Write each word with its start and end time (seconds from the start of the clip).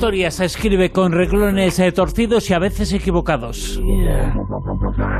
historia 0.00 0.30
se 0.30 0.46
escribe 0.46 0.90
con 0.90 1.12
reglones 1.12 1.78
eh, 1.78 1.92
torcidos 1.92 2.48
y 2.48 2.54
a 2.54 2.58
veces 2.58 2.90
equivocados. 2.94 3.78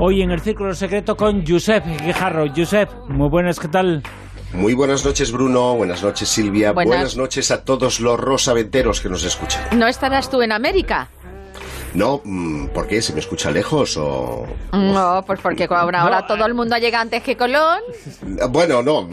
Hoy 0.01 0.23
en 0.23 0.31
el 0.31 0.41
Círculo 0.41 0.75
Secreto 0.75 1.19
con 1.19 1.47
Josep 1.47 1.85
Guijarro. 2.03 2.47
Josep, 2.57 2.89
muy 3.09 3.29
buenas, 3.29 3.61
¿qué 3.61 3.69
tal? 3.69 4.03
Muy 4.55 4.73
buenas 4.73 5.05
noches, 5.05 5.33
Bruno. 5.33 5.77
Buenas 5.77 6.03
noches, 6.03 6.31
Silvia. 6.31 6.73
Buenas, 6.73 7.15
noches 7.15 7.51
a 7.51 7.63
todos 7.63 8.01
los 8.01 8.19
rosaventeros 8.19 9.03
que 9.03 9.11
nos 9.11 9.23
escuchan. 9.23 9.63
¿No 9.79 9.87
estarás 9.87 10.31
tú 10.31 10.41
en 10.41 10.51
América? 10.51 11.11
No, 11.95 12.21
mm, 12.25 12.69
¿por 12.69 12.87
qué? 12.87 13.03
¿Se 13.03 13.13
me 13.13 13.21
escucha 13.21 13.51
lejos 13.51 13.97
o...? 13.97 14.47
No, 14.73 15.25
pues 15.27 15.41
porque 15.41 15.67
ahora, 15.69 16.03
ahora 16.03 16.27
todo 16.27 16.47
el 16.47 16.55
mundo 16.55 16.77
llega 16.77 17.01
antes 17.01 17.23
que 17.23 17.37
Colón. 17.37 17.81
Bueno, 18.51 18.83
no, 18.83 19.09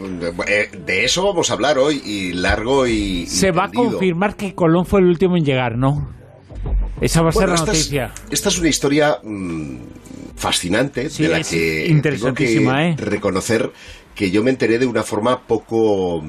eh, 0.46 0.70
de 0.86 1.04
eso 1.04 1.24
vamos 1.24 1.50
a 1.50 1.54
hablar 1.54 1.78
hoy 1.78 2.00
y 2.04 2.32
largo 2.32 2.86
y... 2.86 3.26
Se 3.26 3.50
va 3.50 3.64
a 3.64 3.72
confirmar 3.72 4.36
que 4.36 4.54
Colón 4.54 4.86
fue 4.86 5.00
el 5.00 5.06
último 5.06 5.36
en 5.36 5.44
llegar, 5.44 5.76
¿no? 5.76 6.08
Esa 7.00 7.22
va 7.22 7.30
a 7.30 7.32
ser 7.32 7.48
la 7.48 7.56
noticia. 7.56 8.12
esta 8.30 8.48
es 8.48 8.58
una 8.58 8.68
historia 8.68 9.18
mm, 9.22 9.76
fascinante 10.36 11.08
de 11.08 11.28
la 11.28 11.42
que 11.42 12.00
tengo 12.02 12.34
que 12.34 12.56
¿eh? 12.56 12.96
reconocer 12.96 13.70
que 14.14 14.30
yo 14.30 14.42
me 14.42 14.50
enteré 14.50 14.78
de 14.78 14.86
una 14.86 15.04
forma 15.04 15.46
poco 15.46 16.22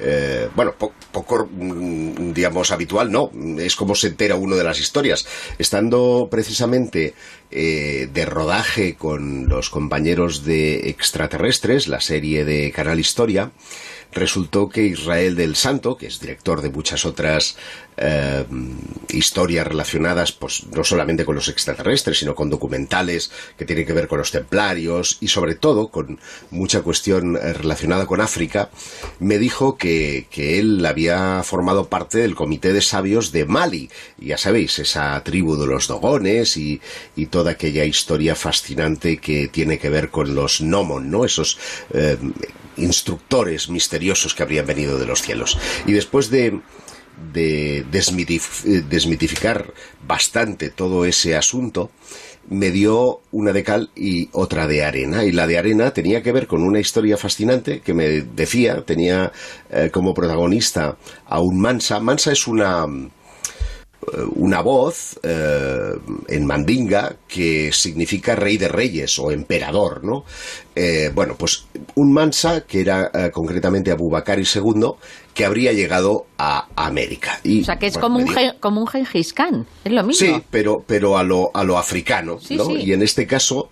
eh, 0.00 0.48
bueno, 0.54 0.74
poco, 1.12 1.48
mm, 1.50 2.32
digamos, 2.32 2.70
habitual, 2.72 3.10
no, 3.10 3.30
es 3.58 3.76
como 3.76 3.94
se 3.94 4.08
entera 4.08 4.36
uno 4.36 4.56
de 4.56 4.64
las 4.64 4.80
historias. 4.80 5.26
Estando 5.58 6.28
precisamente 6.30 7.14
eh, 7.50 8.08
de 8.12 8.26
rodaje 8.26 8.96
con 8.96 9.48
los 9.48 9.70
compañeros 9.70 10.44
de 10.44 10.88
Extraterrestres, 10.88 11.88
la 11.88 12.00
serie 12.00 12.44
de 12.44 12.72
Canal 12.72 12.98
Historia, 12.98 13.52
resultó 14.14 14.68
que 14.68 14.82
Israel 14.82 15.34
del 15.34 15.56
Santo, 15.56 15.96
que 15.96 16.06
es 16.06 16.20
director 16.20 16.62
de 16.62 16.70
muchas 16.70 17.04
otras 17.04 17.56
eh, 17.96 18.44
historias 19.08 19.66
relacionadas 19.66 20.32
pues, 20.32 20.66
no 20.74 20.82
solamente 20.82 21.24
con 21.24 21.36
los 21.36 21.48
extraterrestres, 21.48 22.18
sino 22.18 22.34
con 22.34 22.50
documentales 22.50 23.30
que 23.56 23.64
tienen 23.64 23.86
que 23.86 23.92
ver 23.92 24.08
con 24.08 24.18
los 24.18 24.32
templarios 24.32 25.18
y 25.20 25.28
sobre 25.28 25.54
todo 25.54 25.88
con 25.88 26.18
mucha 26.50 26.82
cuestión 26.82 27.36
eh, 27.36 27.52
relacionada 27.52 28.06
con 28.06 28.20
África, 28.20 28.70
me 29.20 29.38
dijo 29.38 29.76
que, 29.76 30.26
él 30.34 30.84
había 30.84 31.42
formado 31.42 31.88
parte 31.88 32.18
del 32.18 32.34
comité 32.34 32.72
de 32.72 32.80
sabios 32.80 33.32
de 33.32 33.46
Mali, 33.46 33.88
ya 34.18 34.36
sabéis, 34.36 34.78
esa 34.78 35.22
tribu 35.24 35.56
de 35.56 35.66
los 35.66 35.86
dogones 35.86 36.56
y, 36.56 36.80
toda 37.30 37.52
aquella 37.52 37.84
historia 37.84 38.34
fascinante 38.34 39.16
que 39.16 39.48
tiene 39.48 39.78
que 39.78 39.88
ver 39.88 40.10
con 40.10 40.34
los 40.34 40.60
nomon, 40.60 41.10
¿no? 41.10 41.24
Esos 41.24 41.58
eh, 41.92 42.18
instructores 42.76 43.68
misteriosos 43.68 44.34
que 44.34 44.42
habrían 44.42 44.66
venido 44.66 44.98
de 44.98 45.06
los 45.06 45.22
cielos. 45.22 45.58
Y 45.86 45.92
después 45.92 46.30
de, 46.30 46.60
de 47.32 47.84
desmitificar 48.88 49.72
bastante 50.06 50.70
todo 50.70 51.04
ese 51.04 51.36
asunto, 51.36 51.90
me 52.48 52.70
dio 52.70 53.20
una 53.32 53.52
de 53.52 53.62
cal 53.62 53.90
y 53.94 54.28
otra 54.32 54.66
de 54.66 54.84
arena. 54.84 55.24
Y 55.24 55.32
la 55.32 55.46
de 55.46 55.58
arena 55.58 55.92
tenía 55.92 56.22
que 56.22 56.32
ver 56.32 56.46
con 56.46 56.62
una 56.62 56.80
historia 56.80 57.16
fascinante 57.16 57.80
que 57.80 57.94
me 57.94 58.22
decía, 58.22 58.84
tenía 58.84 59.32
eh, 59.70 59.90
como 59.92 60.14
protagonista 60.14 60.96
a 61.26 61.40
un 61.40 61.60
Mansa. 61.60 62.00
Mansa 62.00 62.32
es 62.32 62.46
una 62.46 62.86
una 64.36 64.60
voz 64.60 65.18
eh, 65.22 65.92
en 66.28 66.46
mandinga 66.46 67.16
que 67.26 67.70
significa 67.72 68.34
rey 68.34 68.56
de 68.56 68.68
reyes 68.68 69.18
o 69.18 69.30
emperador, 69.30 70.04
¿no? 70.04 70.24
Eh, 70.74 71.10
bueno, 71.14 71.36
pues 71.36 71.66
un 71.94 72.12
mansa 72.12 72.62
que 72.62 72.80
era 72.80 73.10
eh, 73.14 73.30
concretamente 73.30 73.90
Abubakar 73.90 74.38
II 74.38 74.92
que 75.34 75.44
habría 75.44 75.72
llegado 75.72 76.26
a 76.38 76.68
América. 76.76 77.40
Y, 77.42 77.62
o 77.62 77.64
sea, 77.64 77.76
que 77.76 77.86
es 77.86 77.98
como, 77.98 78.18
un, 78.18 78.32
como 78.60 78.80
un 78.80 78.86
Gengis 78.86 79.32
Khan, 79.32 79.66
es 79.84 79.92
lo 79.92 80.04
mismo. 80.04 80.26
Sí, 80.26 80.42
pero, 80.50 80.84
pero 80.86 81.18
a, 81.18 81.24
lo, 81.24 81.50
a 81.54 81.64
lo 81.64 81.76
africano, 81.76 82.38
¿no? 82.50 82.70
Y 82.70 82.92
en 82.92 83.02
este 83.02 83.26
caso, 83.26 83.68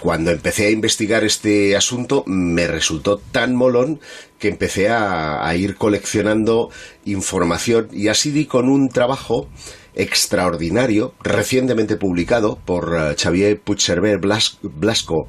cuando 0.00 0.30
empecé 0.30 0.66
a 0.66 0.70
investigar 0.70 1.24
este 1.24 1.76
asunto, 1.76 2.24
me 2.26 2.66
resultó 2.66 3.18
tan 3.18 3.54
molón 3.54 4.00
que 4.38 4.48
empecé 4.48 4.88
a, 4.90 5.54
ir 5.56 5.76
coleccionando 5.76 6.70
información 7.04 7.88
y 7.92 8.08
así 8.08 8.30
di 8.30 8.46
con 8.46 8.68
un 8.68 8.88
trabajo 8.88 9.48
extraordinario, 9.96 11.14
recientemente 11.22 11.96
publicado 11.96 12.58
por 12.64 12.94
eh, 12.96 13.16
Xavier 13.18 13.60
Puigcerver 13.60 14.18
Blasco 14.18 15.26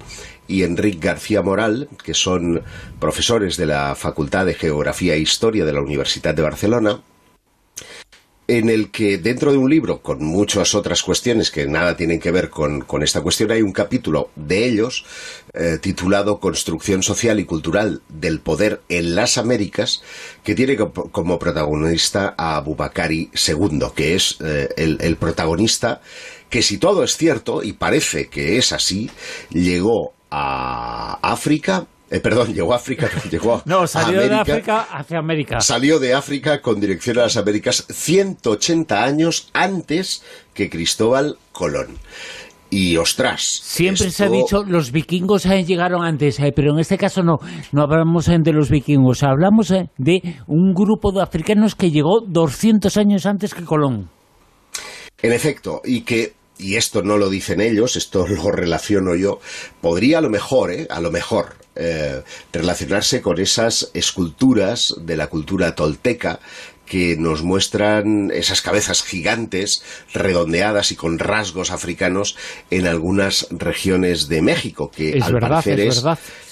y 0.47 0.63
Enrique 0.63 1.07
García 1.07 1.41
Moral, 1.41 1.89
que 2.03 2.13
son 2.13 2.61
profesores 2.99 3.57
de 3.57 3.65
la 3.65 3.95
Facultad 3.95 4.45
de 4.45 4.53
Geografía 4.53 5.15
e 5.15 5.19
Historia 5.19 5.65
de 5.65 5.73
la 5.73 5.81
Universidad 5.81 6.35
de 6.35 6.43
Barcelona, 6.43 7.01
en 8.47 8.69
el 8.69 8.91
que 8.91 9.17
dentro 9.17 9.51
de 9.51 9.57
un 9.57 9.69
libro, 9.69 10.01
con 10.01 10.23
muchas 10.23 10.73
otras 10.73 11.03
cuestiones 11.03 11.51
que 11.51 11.67
nada 11.67 11.97
tienen 11.97 12.19
que 12.19 12.31
ver 12.31 12.49
con, 12.49 12.85
esta 13.03 13.21
cuestión, 13.21 13.51
hay 13.51 13.61
un 13.61 13.73
capítulo 13.73 14.29
de 14.35 14.65
ellos 14.65 15.05
eh, 15.53 15.77
titulado 15.81 16.39
Construcción 16.39 17.03
Social 17.03 17.39
y 17.39 17.45
Cultural 17.45 18.01
del 18.07 18.39
Poder 18.39 18.81
en 18.87 19.15
las 19.15 19.37
Américas, 19.37 20.01
que 20.43 20.55
tiene 20.55 20.77
como 20.77 21.39
protagonista 21.39 22.35
a 22.37 22.61
Bubakari 22.61 23.29
II, 23.33 23.79
que 23.93 24.15
es 24.15 24.37
eh, 24.39 24.69
el 24.77 25.15
protagonista 25.17 26.01
que 26.49 26.61
si 26.61 26.77
todo 26.77 27.03
es 27.03 27.17
cierto, 27.17 27.63
y 27.63 27.73
parece 27.73 28.27
que 28.27 28.57
es 28.57 28.71
así, 28.71 29.09
llegó 29.49 30.13
a 30.31 31.19
África 31.21 31.87
eh, 32.09 32.19
perdón, 32.21 32.53
llegó 32.53 32.73
a 32.73 32.77
África, 32.77 33.09
llegó 33.31 33.61
No, 33.65 33.85
salió 33.85 34.21
de 34.21 34.33
África 34.33 34.87
hacia 34.91 35.19
América. 35.19 35.59
Salió 35.59 35.99
de 35.99 36.13
África 36.13 36.61
con 36.61 36.79
dirección 36.79 37.19
a 37.19 37.23
las 37.23 37.37
Américas 37.37 37.85
180 37.89 39.03
años 39.03 39.49
antes 39.53 40.23
que 40.53 40.69
Cristóbal 40.69 41.37
Colón. 41.51 41.97
Y 42.69 42.97
ostras. 42.97 43.41
Siempre 43.41 44.09
se 44.11 44.25
ha 44.25 44.29
dicho 44.29 44.63
los 44.63 44.91
vikingos 44.91 45.45
llegaron 45.45 46.03
antes, 46.03 46.37
eh, 46.39 46.51
pero 46.53 46.73
en 46.73 46.79
este 46.79 46.97
caso 46.97 47.23
no, 47.23 47.39
no 47.71 47.81
hablamos 47.81 48.25
de 48.25 48.51
los 48.51 48.69
vikingos, 48.69 49.23
hablamos 49.23 49.71
eh, 49.71 49.89
de 49.97 50.21
un 50.47 50.73
grupo 50.73 51.13
de 51.13 51.21
africanos 51.21 51.75
que 51.75 51.91
llegó 51.91 52.21
200 52.27 52.97
años 52.97 53.25
antes 53.25 53.53
que 53.53 53.63
Colón. 53.63 54.09
En 55.21 55.31
efecto, 55.31 55.81
y 55.83 56.01
que 56.01 56.33
y 56.57 56.75
esto 56.75 57.01
no 57.01 57.17
lo 57.17 57.29
dicen 57.29 57.61
ellos, 57.61 57.95
esto 57.95 58.27
lo 58.27 58.51
relaciono 58.51 59.15
yo, 59.15 59.39
podría 59.81 60.19
a 60.19 60.21
lo 60.21 60.29
mejor, 60.29 60.71
¿eh? 60.71 60.87
a 60.89 61.01
lo 61.01 61.11
mejor, 61.11 61.55
eh, 61.75 62.23
relacionarse 62.51 63.21
con 63.21 63.39
esas 63.39 63.91
esculturas 63.93 64.95
de 64.99 65.15
la 65.15 65.27
cultura 65.27 65.75
tolteca 65.75 66.39
que 66.87 67.17
nos 67.17 67.43
muestran 67.43 68.31
esas 68.31 68.61
cabezas 68.61 69.03
gigantes, 69.03 69.83
redondeadas 70.13 70.91
y 70.91 70.95
con 70.95 71.19
rasgos 71.19 71.69
africanos 71.69 72.37
en 72.71 72.87
algunas 72.87 73.47
regiones 73.51 74.27
de 74.29 74.41
México, 74.41 74.89
que 74.89 75.19
al 75.21 75.37
parecer 75.37 75.81
es, 75.81 76.03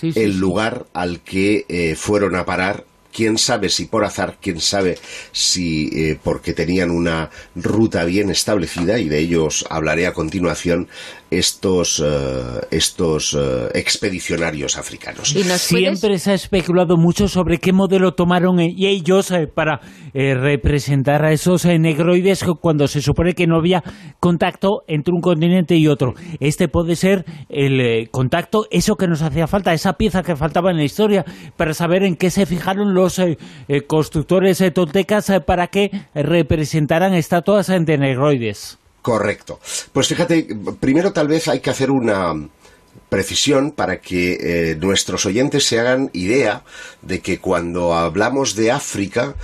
el 0.01 0.37
lugar 0.37 0.85
al 0.93 1.22
que 1.22 1.66
eh, 1.69 1.95
fueron 1.95 2.35
a 2.35 2.45
parar 2.45 2.83
quién 3.16 3.38
sabe 3.38 3.70
si 3.70 3.86
por 3.86 4.03
azar, 4.03 4.38
quién 4.42 4.59
sabe 4.59 4.98
si 5.31 5.90
eh, 5.94 6.20
porque 6.22 6.53
tenían 6.53 6.92
una 6.92 7.30
ruta 7.56 8.03
bien 8.03 8.30
establecida, 8.30 9.00
y 9.00 9.08
de 9.08 9.20
ellos 9.20 9.66
hablaré 9.70 10.06
a 10.06 10.14
continuación, 10.14 10.90
estos, 11.38 12.01
eh, 12.06 12.68
estos 12.72 13.34
eh, 13.34 13.69
expedicionarios 13.73 14.78
africanos. 14.78 15.29
Siempre 15.29 16.19
se 16.19 16.31
ha 16.31 16.34
especulado 16.34 16.97
mucho 16.97 17.28
sobre 17.28 17.59
qué 17.59 17.73
modelo 17.73 18.13
tomaron 18.13 18.59
ellos 18.59 19.34
para 19.53 19.81
representar 20.13 21.25
a 21.25 21.31
esos 21.31 21.66
negroides 21.66 22.44
cuando 22.62 22.88
se 22.88 23.01
supone 23.01 23.34
que 23.34 23.47
no 23.47 23.57
había 23.57 23.84
contacto 24.19 24.84
entre 24.88 25.13
un 25.13 25.22
continente 25.22 25.75
y 25.75 25.88
otro. 25.88 26.13
Este 26.40 26.68
puede 26.68 26.96
ser 26.96 27.25
el 27.50 28.09
contacto, 28.12 28.66
eso 28.72 28.96
que 28.96 29.07
nos 29.07 29.22
hacía 29.22 29.47
falta, 29.47 29.73
esa 29.73 29.94
pieza 29.94 30.23
que 30.23 30.35
faltaba 30.35 30.72
en 30.72 30.78
la 30.78 30.84
historia, 30.84 31.25
para 31.57 31.73
saber 31.73 32.03
en 32.03 32.16
qué 32.16 32.29
se 32.29 32.46
fijaron 32.46 32.94
los 32.94 33.19
eh, 33.19 33.38
eh, 33.67 33.81
constructores 33.81 34.62
eh, 34.62 34.72
toltecas 34.72 35.31
para 35.46 35.67
que 35.67 35.91
representaran 36.13 37.13
estatuas 37.13 37.67
de 37.67 37.97
negroides. 37.97 38.79
Correcto. 39.05 39.59
Pues 39.93 40.07
fíjate, 40.07 40.47
primero 40.79 41.13
tal 41.13 41.28
vez 41.28 41.47
hay 41.47 41.59
que 41.59 41.69
hacer 41.69 41.91
una 41.91 42.34
precisión 43.07 43.69
para 43.69 44.02
que 44.02 44.75
nuestros 44.81 45.28
oyentes 45.28 45.63
se 45.63 45.79
hagan 45.79 46.09
idea 46.13 46.63
de 47.03 47.19
que 47.19 47.37
cuando 47.37 47.93
hablamos 47.93 48.55
de 48.55 48.72
África 48.72 49.35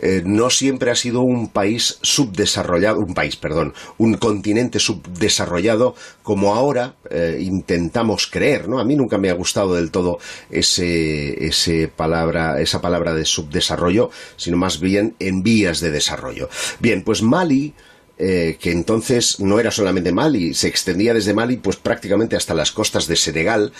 eh, 0.00 0.22
no 0.24 0.50
siempre 0.50 0.92
ha 0.92 0.94
sido 0.94 1.22
un 1.22 1.48
país 1.48 1.98
subdesarrollado, 2.02 3.00
un 3.00 3.14
país, 3.14 3.34
perdón, 3.36 3.74
un 3.98 4.14
continente 4.14 4.78
subdesarrollado 4.78 5.96
como 6.22 6.54
ahora 6.54 6.94
eh, 7.10 7.38
intentamos 7.40 8.28
creer, 8.28 8.68
¿no? 8.68 8.78
A 8.78 8.84
mí 8.84 8.94
nunca 8.94 9.18
me 9.18 9.30
ha 9.30 9.34
gustado 9.34 9.74
del 9.74 9.90
todo 9.90 10.18
ese, 10.50 11.44
ese 11.44 11.88
palabra, 11.88 12.60
esa 12.60 12.80
palabra 12.80 13.14
de 13.14 13.24
subdesarrollo, 13.24 14.10
sino 14.36 14.56
más 14.56 14.78
bien 14.78 15.16
en 15.18 15.42
vías 15.42 15.80
de 15.80 15.90
desarrollo. 15.90 16.48
Bien, 16.78 17.02
pues 17.02 17.22
Mali 17.22 17.74
eh, 18.18 18.56
que 18.60 18.72
entonces 18.72 19.40
no 19.40 19.60
era 19.60 19.70
solamente 19.70 20.12
Mali, 20.12 20.54
se 20.54 20.68
extendía 20.68 21.14
desde 21.14 21.34
Mali 21.34 21.56
pues 21.56 21.76
prácticamente 21.76 22.36
hasta 22.36 22.54
las 22.54 22.72
costas 22.72 23.06
de 23.06 23.16
Senegal, 23.16 23.72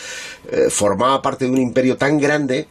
formaba 0.71 1.21
parte 1.23 1.45
de 1.45 1.51
un 1.51 1.59
imperio 1.59 1.97
tan 1.97 2.19
grande 2.19 2.69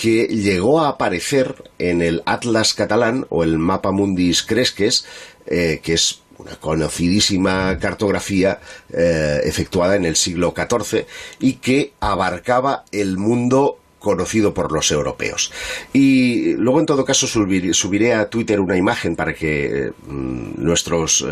que 0.00 0.28
llegó 0.28 0.80
a 0.80 0.88
aparecer 0.88 1.70
en 1.78 2.02
el 2.02 2.22
Atlas 2.24 2.74
catalán 2.74 3.26
o 3.28 3.44
el 3.44 3.58
Mapa 3.58 3.90
Mundis 3.90 4.42
Cresques, 4.42 5.04
eh, 5.46 5.80
que 5.82 5.94
es 5.94 6.22
una 6.38 6.56
conocidísima 6.56 7.78
cartografía 7.78 8.60
eh, 8.90 9.40
efectuada 9.44 9.96
en 9.96 10.06
el 10.06 10.16
siglo 10.16 10.54
XIV 10.56 11.04
y 11.38 11.54
que 11.54 11.92
abarcaba 12.00 12.84
el 12.92 13.18
mundo 13.18 13.79
conocido 14.00 14.52
por 14.52 14.72
los 14.72 14.90
europeos. 14.90 15.52
Y 15.92 16.54
luego, 16.54 16.80
en 16.80 16.86
todo 16.86 17.04
caso, 17.04 17.28
subiré, 17.28 18.14
a 18.14 18.28
Twitter 18.28 18.58
una 18.58 18.76
imagen 18.76 19.14
para 19.14 19.34
que 19.34 19.92
mm, 20.06 20.64
nuestros 20.64 21.24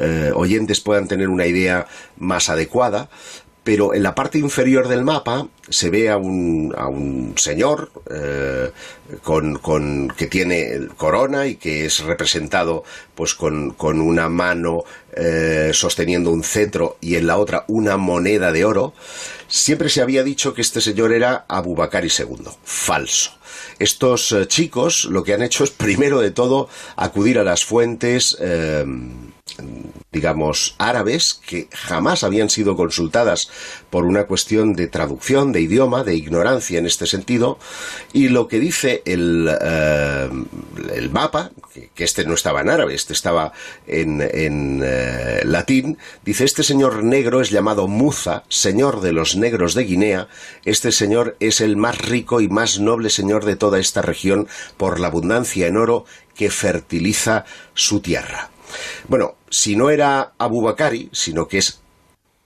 eh, 0.00 0.32
oyentes 0.34 0.80
puedan 0.80 1.06
tener 1.06 1.28
una 1.28 1.46
idea 1.46 1.86
más 2.16 2.48
adecuada 2.48 3.10
pero 3.66 3.94
en 3.94 4.04
la 4.04 4.14
parte 4.14 4.38
inferior 4.38 4.86
del 4.86 5.02
mapa 5.02 5.48
se 5.68 5.90
ve 5.90 6.08
a 6.08 6.16
un, 6.16 6.72
a 6.78 6.86
un 6.86 7.34
señor 7.36 7.90
eh, 8.08 8.70
con, 9.24 9.58
con, 9.58 10.06
que 10.16 10.28
tiene 10.28 10.86
corona 10.96 11.48
y 11.48 11.56
que 11.56 11.84
es 11.84 11.98
representado 12.04 12.84
pues 13.16 13.34
con, 13.34 13.72
con 13.72 14.00
una 14.00 14.28
mano 14.28 14.84
eh, 15.16 15.72
sosteniendo 15.74 16.30
un 16.30 16.44
cetro 16.44 16.96
y 17.00 17.16
en 17.16 17.26
la 17.26 17.38
otra 17.38 17.64
una 17.66 17.96
moneda 17.96 18.52
de 18.52 18.64
oro. 18.64 18.94
Siempre 19.48 19.88
se 19.88 20.00
había 20.00 20.22
dicho 20.22 20.54
que 20.54 20.62
este 20.62 20.80
señor 20.80 21.12
era 21.12 21.44
Abu 21.48 21.74
Bakr 21.74 22.04
II. 22.04 22.46
Falso. 22.62 23.32
Estos 23.80 24.30
eh, 24.30 24.46
chicos 24.46 25.06
lo 25.06 25.24
que 25.24 25.34
han 25.34 25.42
hecho 25.42 25.64
es 25.64 25.70
primero 25.70 26.20
de 26.20 26.30
todo 26.30 26.68
acudir 26.94 27.40
a 27.40 27.42
las 27.42 27.64
fuentes 27.64 28.38
digamos, 30.12 30.74
árabes 30.78 31.40
que 31.46 31.68
jamás 31.72 32.24
habían 32.24 32.50
sido 32.50 32.76
consultadas 32.76 33.50
por 33.90 34.04
una 34.04 34.24
cuestión 34.24 34.74
de 34.74 34.86
traducción, 34.86 35.52
de 35.52 35.60
idioma, 35.60 36.04
de 36.04 36.14
ignorancia 36.14 36.78
en 36.78 36.86
este 36.86 37.06
sentido, 37.06 37.58
y 38.12 38.28
lo 38.28 38.48
que 38.48 38.58
dice 38.58 39.02
el, 39.04 39.48
eh, 39.60 40.30
el 40.94 41.10
mapa, 41.10 41.50
que, 41.72 42.04
este 42.04 42.24
no 42.24 42.34
estaba 42.34 42.62
en 42.62 42.70
árabe, 42.70 42.94
este 42.94 43.12
estaba 43.12 43.52
en, 43.86 44.20
en 44.20 44.80
eh, 44.84 45.42
latín, 45.44 45.98
dice, 46.24 46.44
este 46.44 46.62
señor 46.62 47.04
negro 47.04 47.40
es 47.40 47.50
llamado 47.50 47.88
Muza, 47.88 48.44
señor 48.48 49.00
de 49.00 49.12
los 49.12 49.36
negros 49.36 49.74
de 49.74 49.84
Guinea, 49.84 50.28
este 50.64 50.92
señor 50.92 51.36
es 51.40 51.60
el 51.60 51.76
más 51.76 51.98
rico 51.98 52.40
y 52.40 52.48
más 52.48 52.80
noble 52.80 53.10
señor 53.10 53.44
de 53.44 53.56
toda 53.56 53.78
esta 53.78 54.02
región 54.02 54.48
por 54.76 54.98
la 54.98 55.08
abundancia 55.08 55.66
en 55.66 55.76
oro 55.76 56.04
que 56.34 56.50
fertiliza 56.50 57.44
su 57.74 58.00
tierra. 58.00 58.50
Bueno, 59.08 59.34
si 59.50 59.76
no 59.76 59.90
era 59.90 60.32
Abu 60.38 60.62
Bakari, 60.62 61.08
sino 61.12 61.46
que 61.46 61.58
es 61.58 61.80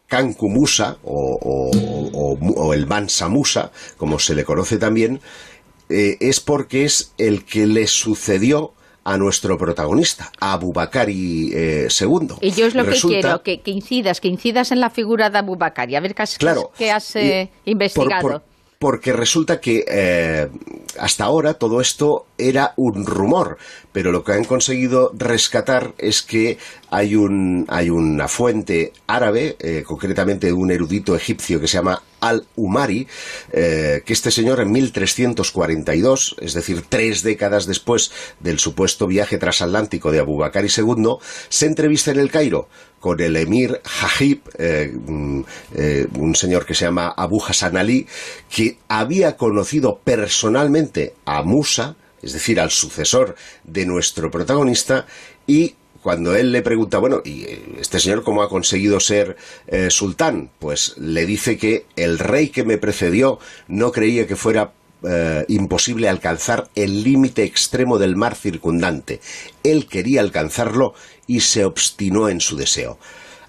Kanku 0.06 0.48
Musa 0.48 0.98
o, 1.04 2.72
el 2.74 2.86
Mansa 2.86 3.28
Musa, 3.28 3.70
como 3.96 4.18
se 4.18 4.34
le 4.34 4.44
conoce 4.44 4.78
también, 4.78 5.20
eh, 5.88 6.16
es 6.20 6.40
porque 6.40 6.84
es 6.84 7.12
el 7.18 7.44
que 7.44 7.66
le 7.66 7.86
sucedió 7.86 8.72
a 9.04 9.16
nuestro 9.16 9.56
protagonista, 9.56 10.30
a 10.38 10.52
Abu 10.52 10.72
Bakari 10.72 11.50
eh, 11.54 11.88
II. 11.88 12.34
Y 12.40 12.50
yo 12.52 12.66
es 12.66 12.74
lo 12.74 12.84
que 12.84 13.00
quiero, 13.00 13.42
que, 13.42 13.60
incidas, 13.64 14.20
que 14.20 14.28
incidas 14.28 14.72
en 14.72 14.80
la 14.80 14.90
figura 14.90 15.30
de 15.30 15.38
Abu 15.38 15.56
Bakari, 15.56 15.96
a 15.96 16.00
ver 16.00 16.14
qué 16.14 16.22
has, 16.22 16.36
claro, 16.36 16.70
has 16.92 17.16
eh, 17.16 17.50
investigado 17.64 18.42
porque 18.80 19.12
resulta 19.12 19.60
que 19.60 19.84
eh, 19.86 20.48
hasta 20.98 21.24
ahora 21.24 21.52
todo 21.52 21.82
esto 21.82 22.24
era 22.38 22.72
un 22.76 23.04
rumor, 23.04 23.58
pero 23.92 24.12
lo 24.12 24.22
que 24.22 24.32
han 24.32 24.44
conseguido 24.44 25.12
rescatar 25.16 25.94
es 25.98 26.22
que 26.22 26.58
hay, 26.90 27.16
un, 27.16 27.66
hay 27.68 27.90
una 27.90 28.28
fuente 28.28 28.92
árabe, 29.06 29.56
eh, 29.58 29.82
concretamente 29.86 30.52
un 30.52 30.70
erudito 30.70 31.16
egipcio 31.16 31.60
que 31.60 31.66
se 31.66 31.78
llama 31.78 32.02
Al-Umari, 32.20 33.08
eh, 33.52 34.02
que 34.04 34.12
este 34.12 34.30
señor 34.30 34.60
en 34.60 34.70
1342, 34.70 36.36
es 36.40 36.54
decir, 36.54 36.84
tres 36.88 37.22
décadas 37.22 37.66
después 37.66 38.12
del 38.38 38.58
supuesto 38.58 39.06
viaje 39.06 39.38
transatlántico 39.38 40.12
de 40.12 40.20
Abu 40.20 40.36
Bakr 40.36 40.66
II, 40.66 41.16
se 41.48 41.66
entrevista 41.66 42.10
en 42.10 42.20
el 42.20 42.30
Cairo 42.30 42.68
con 43.00 43.18
el 43.20 43.34
emir 43.36 43.80
Hajib, 43.84 44.42
eh, 44.58 44.92
mm, 44.94 45.42
un 46.18 46.34
señor 46.34 46.66
que 46.66 46.74
se 46.74 46.84
llama 46.84 47.14
Abu 47.16 47.42
Hassan 47.42 47.76
Ali, 47.78 48.06
que 48.54 48.76
había 48.88 49.36
conocido 49.36 50.00
personalmente 50.04 51.14
a 51.24 51.42
Musa, 51.42 51.96
es 52.22 52.32
decir, 52.32 52.60
al 52.60 52.70
sucesor 52.70 53.36
de 53.64 53.86
nuestro 53.86 54.30
protagonista, 54.30 55.06
y 55.46 55.74
cuando 56.02 56.34
él 56.34 56.52
le 56.52 56.62
pregunta, 56.62 56.98
bueno, 56.98 57.20
¿y 57.24 57.42
eh, 57.42 57.62
este 57.78 58.00
señor 58.00 58.22
cómo 58.22 58.42
ha 58.42 58.48
conseguido 58.48 59.00
ser 59.00 59.36
eh, 59.66 59.90
sultán? 59.90 60.50
Pues 60.58 60.96
le 60.96 61.26
dice 61.26 61.58
que 61.58 61.86
el 61.96 62.18
rey 62.18 62.48
que 62.48 62.64
me 62.64 62.78
precedió 62.78 63.38
no 63.68 63.92
creía 63.92 64.26
que 64.26 64.36
fuera 64.36 64.72
eh, 65.02 65.44
imposible 65.48 66.08
alcanzar 66.08 66.68
el 66.74 67.02
límite 67.02 67.44
extremo 67.44 67.98
del 67.98 68.16
mar 68.16 68.34
circundante. 68.34 69.20
Él 69.62 69.86
quería 69.86 70.20
alcanzarlo 70.20 70.94
y 71.26 71.40
se 71.40 71.64
obstinó 71.64 72.28
en 72.28 72.40
su 72.40 72.56
deseo. 72.56 72.98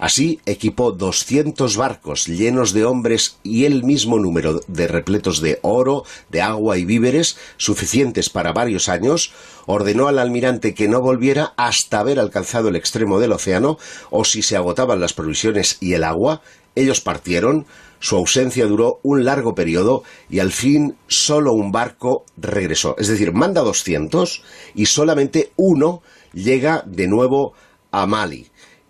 Así 0.02 0.40
equipó 0.48 0.94
200 0.94 1.78
barcos 1.78 2.26
llenos 2.26 2.74
de 2.74 2.86
hombres 2.86 3.38
y 3.44 3.66
el 3.66 3.84
mismo 3.84 4.18
número 4.18 4.60
de 4.68 4.88
repletos 4.88 5.42
de 5.42 5.60
oro, 5.62 6.06
de 6.28 6.42
agua 6.42 6.80
y 6.80 6.86
víveres, 6.86 7.38
suficientes 7.58 8.32
para 8.32 8.52
varios 8.52 8.90
años, 8.90 9.32
ordenó 9.68 10.08
al 10.08 10.18
almirante 10.18 10.74
que 10.74 10.88
no 10.88 11.02
volviera 11.02 11.54
hasta 11.56 12.00
haber 12.00 12.20
alcanzado 12.20 12.70
el 12.70 12.78
extremo 12.78 13.20
del 13.20 13.32
océano, 13.32 13.78
o 14.10 14.26
si 14.26 14.42
se 14.42 14.58
agotaban 14.58 15.00
las 15.00 15.14
provisiones 15.14 15.78
y 15.82 15.94
el 15.94 16.04
agua, 16.04 16.42
ellos 16.74 17.00
partieron, 17.00 17.68
su 18.00 18.16
ausencia 18.16 18.66
duró 18.66 19.02
un 19.04 19.24
largo 19.24 19.54
periodo 19.54 20.02
y 20.32 20.40
al 20.40 20.52
fin 20.52 20.96
solo 21.06 21.54
un 21.54 21.72
barco 21.72 22.26
regresó. 22.38 22.96
Es 22.98 23.08
decir, 23.08 23.34
manda 23.34 23.62
200 23.62 24.42
y 24.74 24.88
solamente 24.88 25.52
uno 25.58 26.02
llega 26.34 26.84
de 26.88 27.08
nuevo 27.08 27.54
a 27.92 28.08
Mali 28.08 28.48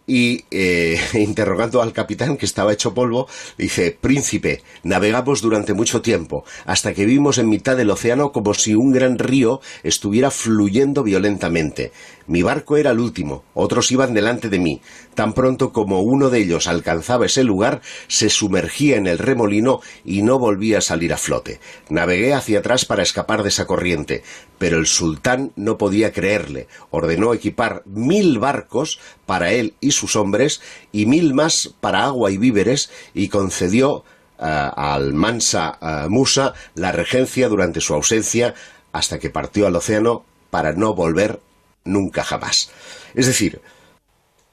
y 0.08 0.46
eh, 0.52 1.00
interrogando 1.14 1.82
al 1.82 1.94
capitán 1.94 2.38
que 2.38 2.46
estaba 2.46 2.74
hecho 2.74 2.94
polvo, 2.94 3.28
dice, 3.58 3.98
Príncipe, 4.00 4.62
navegamos 4.84 5.42
durante 5.42 5.74
mucho 5.74 6.02
tiempo, 6.02 6.44
hasta 6.66 6.94
que 6.94 7.06
vimos 7.06 7.38
en 7.38 7.50
mitad 7.50 7.78
del 7.78 7.92
océano 7.92 8.32
como 8.32 8.54
si 8.54 8.76
un 8.76 8.92
gran 8.92 9.18
río 9.18 9.62
estuviera 9.84 10.32
fluyendo 10.32 11.04
violentamente. 11.04 11.92
Mi 12.32 12.44
barco 12.44 12.78
era 12.78 12.92
el 12.92 13.02
último, 13.02 13.44
otros 13.54 13.92
iban 13.92 14.14
delante 14.14 14.48
de 14.48 14.58
mí. 14.58 14.82
Tan 15.16 15.34
pronto 15.34 15.74
como 15.74 16.00
uno 16.00 16.30
de 16.30 16.40
ellos 16.40 16.68
alcanzaba 16.68 17.26
ese 17.26 17.44
lugar, 17.44 17.82
se 18.08 18.30
sumergía 18.30 18.96
en 18.96 19.06
el 19.06 19.18
remolino 19.18 19.82
y 20.06 20.22
no 20.22 20.40
volvía 20.40 20.78
a 20.78 20.82
salir 20.82 21.12
a 21.12 21.18
flote. 21.18 21.60
Navegué 21.90 22.34
hacia 22.34 22.60
atrás 22.60 22.86
para 22.86 23.04
escapar 23.04 23.44
de 23.44 23.50
esa 23.50 23.66
corriente, 23.68 24.24
pero 24.58 24.78
el 24.78 24.88
sultán 24.88 25.52
no 25.58 25.78
podía 25.78 26.14
creerle. 26.14 26.70
Ordenó 26.90 27.34
equipar 27.34 27.84
mil 27.86 28.40
barcos 28.40 29.02
para 29.26 29.52
él 29.52 29.74
y 29.82 29.92
sus 29.92 30.16
hombres 30.16 30.62
y 30.94 31.08
mil 31.08 31.34
más 31.34 31.76
para 31.82 32.06
agua 32.06 32.32
y 32.32 32.38
víveres 32.38 32.92
y 33.14 33.28
concedió 33.28 34.06
eh, 34.40 34.70
al 34.74 35.12
Mansa 35.12 35.78
eh, 35.82 36.08
Musa 36.08 36.54
la 36.76 36.94
regencia 36.94 37.50
durante 37.50 37.82
su 37.82 37.94
ausencia 37.94 38.54
hasta 38.94 39.20
que 39.20 39.30
partió 39.30 39.68
al 39.68 39.76
océano 39.76 40.24
para 40.50 40.72
no 40.72 40.94
volver 40.94 41.42
nunca 41.84 42.24
jamás. 42.24 42.70
Es 43.16 43.28
decir, 43.28 43.62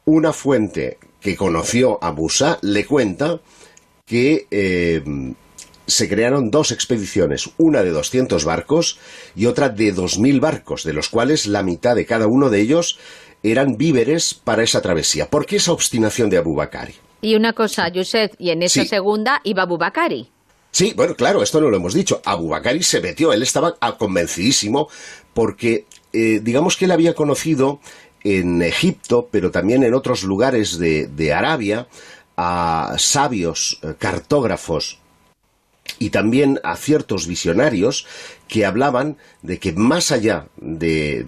una 0.04 0.32
fuente 0.32 0.98
que 1.20 1.36
conoció 1.36 2.02
a 2.02 2.12
Musa 2.12 2.58
le 2.62 2.86
cuenta 2.86 3.40
que 4.06 4.46
eh, 4.50 5.02
se 5.86 6.08
crearon 6.08 6.50
dos 6.50 6.70
expediciones, 6.70 7.50
una 7.56 7.82
de 7.82 7.90
200 7.90 8.44
barcos 8.44 8.98
y 9.34 9.46
otra 9.46 9.68
de 9.68 9.94
2.000 9.94 10.40
barcos, 10.40 10.84
de 10.84 10.92
los 10.92 11.08
cuales 11.08 11.46
la 11.46 11.62
mitad 11.62 11.96
de 11.96 12.06
cada 12.06 12.26
uno 12.26 12.50
de 12.50 12.60
ellos 12.60 12.98
eran 13.42 13.76
víveres 13.76 14.34
para 14.34 14.62
esa 14.62 14.80
travesía. 14.82 15.30
¿Por 15.30 15.46
qué 15.46 15.56
esa 15.56 15.72
obstinación 15.72 16.28
de 16.30 16.38
Abu 16.38 16.54
Bakari? 16.54 16.94
Y 17.20 17.34
una 17.34 17.52
cosa, 17.52 17.90
Josep, 17.92 18.34
y 18.38 18.50
en 18.50 18.62
esa 18.62 18.84
segunda 18.84 19.40
iba 19.44 19.62
Abu 19.62 19.78
Bakari. 19.78 20.30
Sí, 20.70 20.92
bueno, 20.94 21.14
claro, 21.14 21.42
esto 21.42 21.60
no 21.60 21.70
lo 21.70 21.76
hemos 21.76 21.94
dicho. 21.94 22.20
Abu 22.24 22.48
Bakari 22.48 22.82
se 22.82 23.00
metió, 23.00 23.32
él 23.32 23.42
estaba 23.42 23.76
convencidísimo 23.96 24.88
porque 25.32 25.86
eh, 26.12 26.40
digamos 26.42 26.76
que 26.76 26.86
él 26.86 26.90
había 26.90 27.14
conocido 27.14 27.80
en 28.24 28.62
Egipto, 28.62 29.28
pero 29.30 29.50
también 29.50 29.82
en 29.84 29.94
otros 29.94 30.22
lugares 30.24 30.78
de, 30.78 31.32
Arabia, 31.32 31.88
a 32.36 32.94
sabios 32.98 33.80
eh, 33.82 33.94
cartógrafos 33.98 34.98
y 35.98 36.10
también 36.10 36.60
a 36.62 36.76
ciertos 36.76 37.26
visionarios 37.26 38.06
que 38.46 38.64
hablaban 38.64 39.16
de 39.42 39.58
que 39.58 39.72
más 39.72 40.12
allá 40.12 40.46
del, 40.56 41.26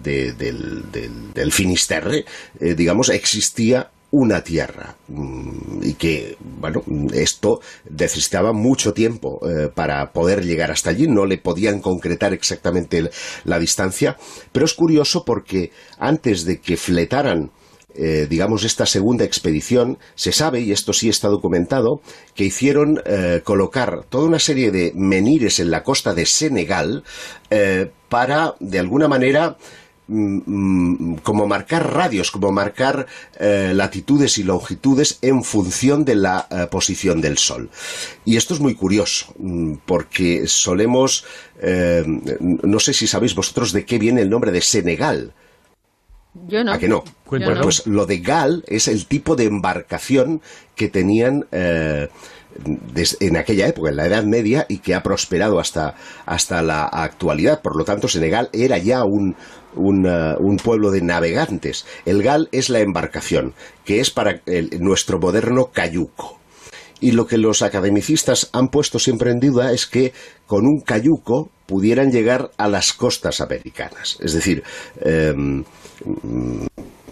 Finisterre, 1.50 2.24
eh, 2.60 2.74
digamos, 2.74 3.08
existía 3.08 3.90
una 4.10 4.42
tierra. 4.42 4.96
Mm, 5.08 5.82
y 5.82 5.94
que, 5.94 6.36
bueno, 6.40 6.82
esto 7.12 7.60
necesitaba 7.88 8.52
mucho 8.52 8.92
tiempo 8.92 9.40
eh, 9.48 9.68
para 9.72 10.12
poder 10.12 10.44
llegar 10.44 10.70
hasta 10.70 10.90
allí, 10.90 11.06
no 11.06 11.26
le 11.26 11.38
podían 11.38 11.80
concretar 11.80 12.32
exactamente 12.32 13.10
la 13.44 13.58
distancia, 13.58 14.16
pero 14.52 14.64
es 14.64 14.74
curioso 14.74 15.24
porque 15.24 15.70
antes 15.98 16.44
de 16.44 16.60
que 16.60 16.76
fletaran 16.76 17.50
eh, 17.92 18.28
digamos, 18.30 18.62
esta 18.62 18.86
segunda 18.86 19.24
expedición, 19.24 19.98
se 20.14 20.30
sabe, 20.30 20.60
y 20.60 20.70
esto 20.70 20.92
sí 20.92 21.08
está 21.08 21.26
documentado, 21.26 22.00
que 22.36 22.44
hicieron 22.44 23.02
eh, 23.04 23.40
colocar 23.42 24.04
toda 24.08 24.28
una 24.28 24.38
serie 24.38 24.70
de 24.70 24.92
menires 24.94 25.58
en 25.58 25.72
la 25.72 25.82
costa 25.82 26.14
de 26.14 26.24
Senegal 26.24 27.02
para, 28.08 28.54
de 28.60 28.78
alguna 28.78 29.08
manera, 29.08 29.56
como 31.22 31.46
marcar 31.46 31.92
radios, 31.92 32.30
como 32.30 32.50
marcar 32.50 33.06
latitudes 33.38 34.38
y 34.38 34.42
longitudes 34.42 35.18
en 35.22 35.44
función 35.44 36.04
de 36.04 36.16
la 36.16 36.68
posición 36.70 37.20
del 37.20 37.38
Sol. 37.38 37.70
Y 38.24 38.36
esto 38.36 38.54
es 38.54 38.60
muy 38.60 38.74
curioso, 38.74 39.34
mm, 39.38 39.74
porque 39.86 40.46
solemos, 40.46 41.24
no 41.62 42.80
sé 42.80 42.92
si 42.92 43.06
sabéis 43.06 43.34
vosotros 43.34 43.72
de 43.72 43.84
qué 43.84 43.98
viene 43.98 44.22
el 44.22 44.30
nombre 44.30 44.52
de 44.52 44.60
Senegal. 44.60 45.32
Yo 46.46 46.62
no. 46.62 46.72
¿A 46.72 46.78
que 46.78 46.88
no? 46.88 47.02
pues 47.62 47.86
lo 47.86 48.06
de 48.06 48.18
Gal 48.18 48.64
es 48.66 48.88
el 48.88 49.06
tipo 49.06 49.36
de 49.36 49.44
embarcación 49.44 50.40
que 50.74 50.88
tenían 50.88 51.46
eh, 51.52 52.08
en 53.20 53.36
aquella 53.36 53.68
época, 53.68 53.90
en 53.90 53.96
la 53.96 54.06
Edad 54.06 54.24
Media, 54.24 54.66
y 54.68 54.78
que 54.78 54.94
ha 54.94 55.02
prosperado 55.02 55.58
hasta, 55.58 55.94
hasta 56.26 56.62
la 56.62 56.84
actualidad. 56.84 57.62
Por 57.62 57.76
lo 57.76 57.84
tanto, 57.84 58.08
Senegal 58.08 58.48
era 58.52 58.78
ya 58.78 59.04
un, 59.04 59.36
un, 59.74 60.56
pueblo 60.62 60.90
de 60.90 61.02
navegantes. 61.02 61.86
El 62.04 62.22
Gal 62.22 62.48
es 62.52 62.70
la 62.70 62.80
embarcación, 62.80 63.54
que 63.84 64.00
es 64.00 64.10
para 64.10 64.40
nuestro 64.78 65.18
moderno 65.18 65.70
cayuco. 65.72 66.38
Y 67.00 67.12
lo 67.12 67.26
que 67.26 67.38
los 67.38 67.62
academicistas 67.62 68.50
han 68.52 68.68
puesto 68.68 68.98
siempre 68.98 69.30
en 69.30 69.40
duda 69.40 69.72
es 69.72 69.86
que 69.86 70.12
con 70.46 70.66
un 70.66 70.80
cayuco 70.80 71.50
pudieran 71.66 72.10
llegar 72.10 72.50
a 72.58 72.68
las 72.68 72.92
costas 72.92 73.40
americanas. 73.40 74.18
Es 74.20 74.34
decir, 74.34 74.62
em, 75.00 75.64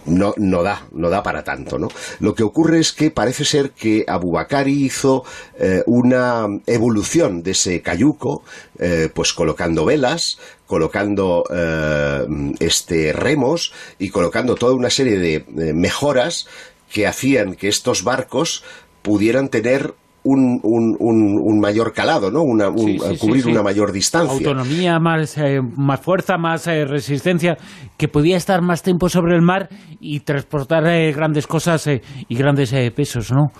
no, 0.07 0.35
no 0.37 0.63
da, 0.63 0.87
no 0.93 1.11
da 1.11 1.23
para 1.23 1.45
tanto, 1.45 1.79
¿no? 1.79 1.89
Lo 2.21 2.35
que 2.35 2.43
ocurre 2.43 2.81
es 2.81 2.93
que 2.93 3.11
parece 3.11 3.45
ser 3.45 3.71
que 3.71 4.05
Abubakari 4.07 4.85
hizo 4.85 5.25
eh, 5.59 5.83
una 5.87 6.47
evolución 6.67 7.43
de 7.43 7.53
ese 7.53 7.83
cayuco, 7.83 8.43
eh, 8.79 9.11
pues 9.13 9.33
colocando 9.33 9.85
velas, 9.85 10.39
colocando 10.67 11.45
eh, 11.51 12.27
este 12.61 13.13
remos 13.13 13.73
y 13.99 14.11
colocando 14.11 14.55
toda 14.55 14.75
una 14.75 14.91
serie 14.91 15.19
de 15.19 15.73
mejoras 15.75 16.47
que 16.91 17.07
hacían 17.07 17.55
que 17.55 17.69
estos 17.69 18.03
barcos 18.05 18.65
pudieran 19.03 19.49
tener 19.49 19.95
un, 20.25 20.61
un, 20.63 21.61
mayor 21.61 21.93
calado, 21.93 22.31
¿no? 22.31 22.43
Una, 22.43 22.71
cubrir 22.71 23.47
una 23.47 23.63
mayor 23.63 23.93
distancia. 23.93 24.35
Autonomía, 24.35 24.99
más, 24.99 25.37
eh, 25.39 25.61
más 25.61 26.01
fuerza, 26.01 26.37
más 26.37 26.67
eh, 26.67 26.85
resistencia, 26.85 27.57
que 27.97 28.09
podía 28.09 28.37
estar 28.37 28.61
más 28.63 28.83
tiempo 28.83 29.09
sobre 29.09 29.35
el 29.35 29.43
mar 29.43 29.69
y 30.01 30.21
transportar 30.21 30.87
eh, 30.87 31.13
grandes 31.13 31.47
cosas 31.47 31.89
y 31.89 32.35
grandes 32.35 32.75
pesos, 32.93 33.33
¿no? 33.33 33.53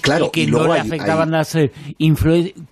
Claro, 0.00 0.26
y 0.26 0.30
que 0.30 0.46
no, 0.46 0.66
le 0.66 0.80
afectaban 0.80 1.30
las 1.30 1.56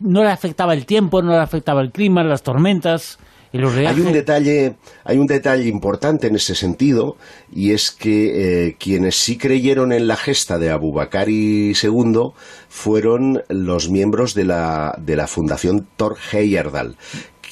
no 0.00 0.22
le 0.22 0.30
afectaba 0.30 0.74
el 0.74 0.84
tiempo, 0.84 1.22
no 1.22 1.32
le 1.32 1.38
afectaba 1.38 1.80
el 1.80 1.90
clima, 1.90 2.22
las 2.22 2.42
tormentas. 2.42 3.18
Hay 3.54 4.00
un 4.00 4.12
detalle, 4.12 4.74
hay 5.04 5.18
un 5.18 5.28
detalle 5.28 5.68
importante 5.68 6.26
en 6.26 6.34
ese 6.34 6.56
sentido, 6.56 7.16
y 7.52 7.70
es 7.70 7.92
que 7.92 8.66
eh, 8.66 8.76
quienes 8.80 9.14
sí 9.14 9.38
creyeron 9.38 9.92
en 9.92 10.08
la 10.08 10.16
gesta 10.16 10.58
de 10.58 10.70
Abubakari 10.70 11.72
II 11.80 12.32
fueron 12.68 13.44
los 13.48 13.90
miembros 13.90 14.34
de 14.34 14.44
la, 14.44 14.98
de 15.00 15.14
la 15.14 15.28
Fundación 15.28 15.86
Thor 15.96 16.16
Heyerdahl, 16.32 16.96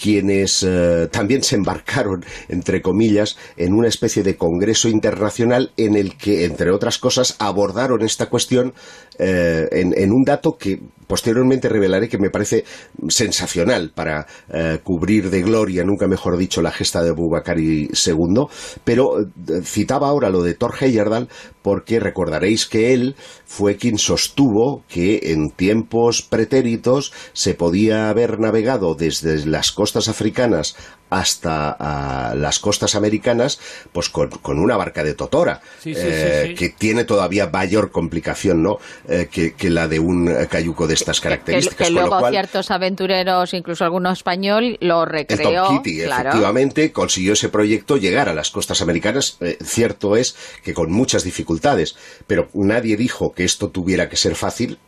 quienes 0.03 0.65
eh, 0.67 1.09
también 1.13 1.45
se 1.45 1.55
embarcaron, 1.55 2.25
entre 2.49 2.83
comillas, 2.83 3.37
en 3.57 3.73
una 3.73 3.87
especie 3.87 4.25
de 4.25 4.37
congreso 4.37 4.89
internacional 4.89 5.71
en 5.77 5.95
el 5.95 6.17
que, 6.17 6.45
entre 6.45 6.73
otras 6.73 6.99
cosas, 6.99 7.37
abordaron 7.39 8.03
esta 8.03 8.27
cuestión 8.27 8.75
eh, 9.21 9.69
en, 9.71 10.13
un 10.13 10.25
dato 10.25 10.57
que 10.59 10.81
posteriormente 11.13 11.69
revelaré 11.69 12.09
que 12.09 12.17
me 12.17 12.31
parece 12.31 12.65
sensacional 13.07 13.93
para 13.95 14.27
eh, 14.49 14.79
cubrir 14.83 15.29
de 15.29 15.43
gloria, 15.43 15.85
nunca 15.85 16.09
mejor 16.09 16.39
dicho, 16.39 16.63
la 16.63 16.73
gesta 16.73 17.03
de 17.03 17.11
Bubakari 17.11 17.91
II, 17.93 18.47
pero 18.83 19.17
citaba 19.63 20.09
ahora 20.09 20.31
lo 20.31 20.43
de 20.43 20.55
Thor 20.55 20.73
Heyerdahl 20.81 21.29
porque 21.61 22.01
recordaréis 22.01 22.65
que 22.65 22.95
él 22.95 23.15
fue 23.45 23.77
quien 23.77 23.99
sostuvo 23.99 24.85
que 24.89 25.33
en 25.33 25.51
tiempos 25.51 26.23
pretéritos 26.23 27.13
se 27.35 27.53
podía 27.53 28.09
haber 28.09 28.41
navegado 28.41 28.95
desde 28.95 29.45
las 29.45 29.71
costas 29.71 30.09
africanas 30.09 30.77
hasta 31.13 31.77
ah, 31.79 32.35
las 32.35 32.59
costas 32.59 32.95
americanas, 32.95 33.61
pues 33.93 34.09
con, 34.09 34.31
una 34.59 34.77
barca 34.77 35.05
de 35.05 35.13
totora, 35.15 35.61
eh, 35.85 36.55
que 36.59 36.71
tiene 36.71 37.05
todavía 37.05 37.51
mayor 37.51 37.91
complicación 37.91 38.63
¿no? 38.63 38.79
Eh, 39.09 39.29
que, 39.31 39.71
la 39.71 39.89
de 39.89 39.99
un 39.99 40.33
cayuco 40.49 40.87
de 40.87 40.95
estas 40.95 41.21
características. 41.21 41.89
Que, 41.89 41.93
luego 41.93 42.29
ciertos 42.31 42.71
aventureros, 42.71 43.53
incluso 43.53 43.85
alguno 43.85 44.11
español, 44.11 44.79
lo 44.81 45.05
recreó. 45.05 45.49
El 45.49 45.55
Tom 45.55 45.83
Kitty, 45.83 46.01
efectivamente, 46.01 46.93
consiguió 46.93 47.35
ese 47.35 47.51
proyecto 47.51 47.99
llegar 47.99 48.31
a 48.31 48.35
las 48.35 48.51
costas 48.51 48.81
americanas. 48.81 49.37
Eh, 49.41 49.59
cierto 49.63 50.17
es 50.17 50.35
que 50.65 50.73
con 50.73 50.91
muchas 50.91 51.25
dificultades, 51.25 51.95
pero 52.27 52.49
nadie 52.55 52.97
dijo 52.97 53.33
que 53.35 53.45
esto 53.45 53.69
tuviera 53.69 54.09
que 54.09 54.17
ser 54.17 54.35
fácil 54.35 54.79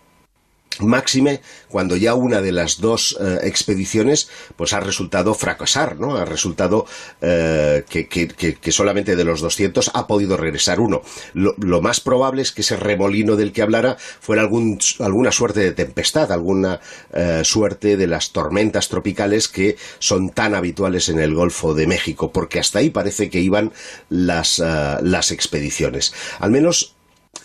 Máxime 0.80 1.40
cuando 1.68 1.96
ya 1.96 2.14
una 2.14 2.40
de 2.40 2.52
las 2.52 2.80
dos 2.80 3.16
eh, 3.20 3.40
expediciones 3.42 4.28
pues 4.56 4.72
ha 4.72 4.80
resultado 4.80 5.34
fracasar, 5.34 5.98
¿no? 5.98 6.16
Ha 6.16 6.24
resultado 6.24 6.86
eh, 7.20 7.84
que, 7.88 8.72
solamente 8.72 9.16
de 9.16 9.24
los 9.24 9.40
200 9.40 9.90
ha 9.94 10.06
podido 10.06 10.36
regresar 10.36 10.80
uno. 10.80 11.02
Lo, 11.34 11.82
más 11.82 12.00
probable 12.00 12.42
es 12.42 12.52
que 12.52 12.62
ese 12.62 12.76
remolino 12.76 13.36
del 13.36 13.52
que 13.52 13.62
hablara 13.62 13.96
fuera 13.98 14.42
algún, 14.42 14.78
alguna 15.00 15.32
suerte 15.32 15.60
de 15.60 15.72
tempestad, 15.72 16.32
alguna 16.32 16.80
eh, 17.12 17.42
suerte 17.44 17.96
de 17.96 18.06
las 18.06 18.30
tormentas 18.30 18.88
tropicales 18.88 19.48
que 19.48 19.76
son 19.98 20.30
tan 20.30 20.54
habituales 20.54 21.08
en 21.08 21.18
el 21.18 21.34
Golfo 21.34 21.74
de 21.74 21.86
México, 21.86 22.32
porque 22.32 22.60
hasta 22.60 22.78
ahí 22.78 22.90
parece 22.90 23.30
que 23.30 23.40
iban 23.40 23.72
las, 24.08 24.58
las 24.58 25.30
expediciones. 25.30 26.14
Al 26.38 26.50
menos 26.50 26.93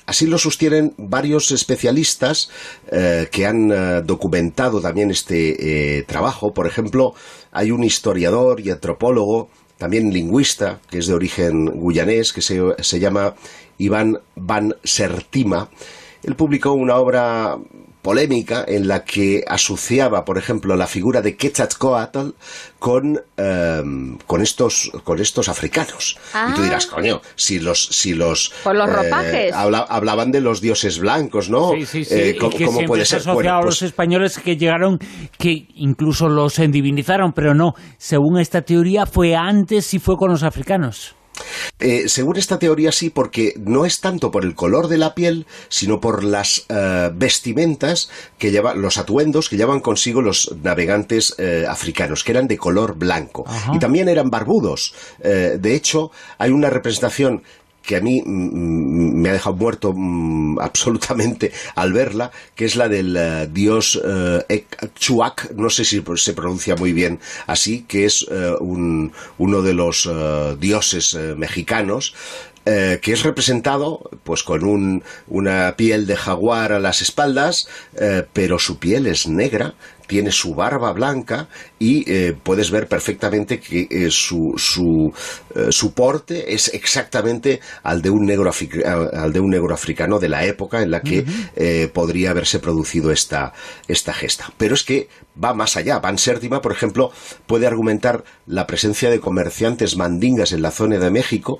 Así 0.09 0.25
lo 0.25 0.39
sostienen 0.39 0.95
varios 0.97 1.51
especialistas 1.51 2.49
eh, 2.91 3.27
que 3.31 3.45
han 3.45 3.71
eh, 3.71 4.01
documentado 4.03 4.81
también 4.81 5.11
este 5.11 5.99
eh, 5.99 6.01
trabajo. 6.01 6.51
Por 6.51 6.65
ejemplo, 6.65 7.13
hay 7.51 7.69
un 7.69 7.83
historiador 7.83 8.59
y 8.59 8.71
antropólogo, 8.71 9.49
también 9.77 10.11
lingüista, 10.11 10.79
que 10.89 10.97
es 10.97 11.05
de 11.05 11.13
origen 11.13 11.79
guyanés, 11.79 12.33
que 12.33 12.41
se, 12.41 12.59
se 12.79 12.99
llama 12.99 13.35
Iván 13.77 14.17
Van 14.35 14.73
Sertima. 14.83 15.69
Él 16.23 16.35
publicó 16.35 16.71
una 16.71 16.95
obra 16.95 17.59
polémica 18.01 18.63
en 18.67 18.87
la 18.87 19.03
que 19.03 19.43
asociaba, 19.47 20.23
por 20.25 20.37
ejemplo, 20.37 20.75
la 20.75 20.87
figura 20.87 21.21
de 21.21 21.35
Quetzalcoatl 21.35 22.29
con, 22.79 23.21
em, 23.37 24.17
con, 24.25 24.41
estos, 24.41 24.91
con 25.03 25.19
estos 25.19 25.49
africanos. 25.49 26.17
Y 26.49 26.53
tú 26.53 26.63
dirás, 26.63 26.87
ah. 26.91 26.95
coño, 26.95 27.21
si 27.35 27.59
los... 27.59 27.85
Si 27.87 28.13
los, 28.13 28.53
Por 28.63 28.75
los 28.75 28.89
eh, 28.89 28.93
ropajes. 28.93 29.53
hablaban 29.53 30.31
de 30.31 30.41
los 30.41 30.61
dioses 30.61 30.99
blancos, 30.99 31.49
¿no? 31.49 31.71
Sí, 31.73 31.85
sí, 31.85 32.05
sí. 32.05 32.15
Eh, 32.15 32.37
¿Cómo, 32.39 32.79
puede 32.87 33.05
ser? 33.05 33.21
a 33.27 33.33
los 33.33 33.63
pues 33.63 33.81
españoles 33.81 34.39
que 34.39 34.55
llegaron, 34.55 34.97
que 35.37 35.67
incluso 35.75 36.29
los 36.29 36.57
endivinizaron, 36.59 37.33
pero 37.33 37.53
no. 37.53 37.73
Según 37.97 38.39
esta 38.39 38.61
teoría, 38.61 39.05
fue 39.05 39.35
antes 39.35 39.93
y 39.93 39.99
fue 39.99 40.15
con 40.15 40.31
los 40.31 40.43
africanos. 40.43 41.15
Eh, 41.79 42.09
según 42.09 42.37
esta 42.37 42.59
teoría 42.59 42.91
sí, 42.91 43.09
porque 43.09 43.53
no 43.57 43.85
es 43.85 44.01
tanto 44.01 44.31
por 44.31 44.43
el 44.43 44.55
color 44.55 44.87
de 44.87 44.97
la 44.97 45.15
piel, 45.15 45.45
sino 45.69 46.01
por 46.01 46.23
las 46.23 46.65
eh, 46.69 47.09
vestimentas 47.13 48.09
que 48.37 48.51
llevan, 48.51 48.81
los 48.81 48.97
atuendos 48.97 49.49
que 49.49 49.57
llevan 49.57 49.79
consigo 49.79 50.21
los 50.21 50.53
navegantes 50.61 51.35
eh, 51.37 51.65
africanos, 51.67 52.23
que 52.23 52.31
eran 52.31 52.47
de 52.47 52.57
color 52.57 52.95
blanco. 52.95 53.45
Y 53.73 53.79
también 53.79 54.09
eran 54.09 54.29
barbudos. 54.29 54.93
de 55.19 55.75
hecho, 55.75 56.11
hay 56.37 56.51
una 56.51 56.69
representación 56.69 57.43
que 57.83 57.95
a 57.95 58.01
mí 58.01 58.21
me 58.25 59.29
ha 59.29 59.33
dejado 59.33 59.55
muerto 59.55 59.95
absolutamente 60.61 61.51
al 61.75 61.93
verla, 61.93 62.31
que 62.55 62.65
es 62.65 62.75
la 62.75 62.87
del 62.87 63.15
eh, 63.17 63.49
dios 63.51 63.99
eh, 64.05 64.65
no 65.55 65.69
sé 65.69 65.85
si 65.85 66.03
se 66.15 66.33
pronuncia 66.33 66.75
muy 66.75 66.93
bien 66.93 67.19
así, 67.47 67.85
que 67.87 68.05
es 68.05 68.25
eh, 68.29 68.53
uno 68.59 69.61
de 69.61 69.73
los 69.73 70.09
dioses 70.59 71.15
mexicanos, 71.37 72.13
que 72.65 72.99
es 73.03 73.23
representado 73.23 74.11
pues 74.23 74.43
con 74.43 75.01
una 75.27 75.75
piel 75.75 76.05
de 76.05 76.15
jaguar 76.15 76.71
a 76.71 76.79
las 76.79 77.01
espaldas, 77.01 77.67
pero 78.33 78.59
su 78.59 78.77
piel 78.77 79.07
es 79.07 79.27
negra, 79.27 79.73
tiene 80.09 80.31
su 80.31 80.55
barba 80.55 80.91
blanca 80.91 81.47
y 81.77 82.03
eh, 82.11 82.35
puedes 82.41 82.71
ver 82.71 82.87
perfectamente 82.87 83.59
que 83.59 83.87
eh, 83.91 84.09
su, 84.09 84.55
su, 84.57 85.13
eh, 85.55 85.67
su, 85.69 85.93
porte 85.93 86.51
es 86.51 86.73
exactamente 86.73 87.59
al 87.83 88.01
de, 88.01 88.09
un 88.09 88.25
negro 88.25 88.51
al 89.13 89.31
de 89.31 89.39
un 89.39 89.51
negro 89.51 89.71
africano 89.71 90.17
de 90.17 90.27
la 90.27 90.43
época 90.45 90.81
en 90.81 90.89
la 90.89 91.01
que 91.01 91.23
podría 91.93 92.31
haberse 92.31 92.57
producido 92.57 93.11
esta, 93.11 93.53
esta 93.87 94.11
gesta. 94.11 94.51
Pero 94.57 94.73
es 94.73 94.83
que 94.83 95.09
va 95.41 95.53
más 95.53 95.77
allá. 95.77 95.99
Van 95.99 96.17
Sértima, 96.17 96.59
por 96.59 96.71
ejemplo, 96.71 97.11
puede 97.45 97.67
argumentar 97.67 98.23
la 98.47 98.65
presencia 98.65 99.11
de 99.11 99.19
comerciantes 99.19 99.95
mandingas 99.95 100.53
en 100.53 100.63
la 100.63 100.71
zona 100.71 100.97
de 100.97 101.11
México 101.11 101.59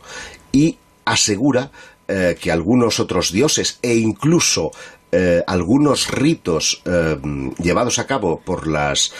y 0.51 0.79
asegura 1.05 1.69
que 2.07 2.51
algunos 2.51 2.99
otros 2.99 3.31
dioses 3.31 3.77
e 3.83 3.93
incluso 3.93 4.71
algunos 5.47 6.11
ritos 6.11 6.83
llevados 7.57 7.99
a 7.99 8.05
cabo 8.05 8.41
por 8.41 8.67
las 8.67 9.13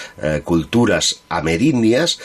culturas 0.44 1.22
amerindias 1.30 2.20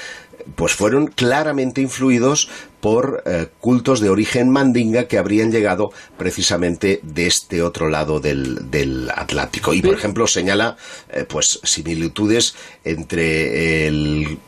pues 0.55 0.75
fueron 0.75 1.09
claramente 1.09 1.81
influidos 1.81 2.49
por 2.85 3.23
eh, 3.25 3.47
cultos 3.61 4.01
de 4.01 4.11
origen 4.11 4.51
mandinga 4.51 5.09
que 5.09 5.17
habrían 5.17 5.51
llegado 5.51 5.89
precisamente 6.19 7.01
de 7.03 7.27
este 7.27 7.63
otro 7.63 7.89
lado 7.89 8.21
del, 8.21 9.11
Atlántico. 9.15 9.73
Y, 9.73 9.81
por 9.81 9.95
ejemplo, 9.95 10.27
señala 10.27 10.77
eh, 11.09 11.25
pues 11.27 11.61
similitudes 11.63 12.55
entre 12.85 13.87
el, 13.87 14.39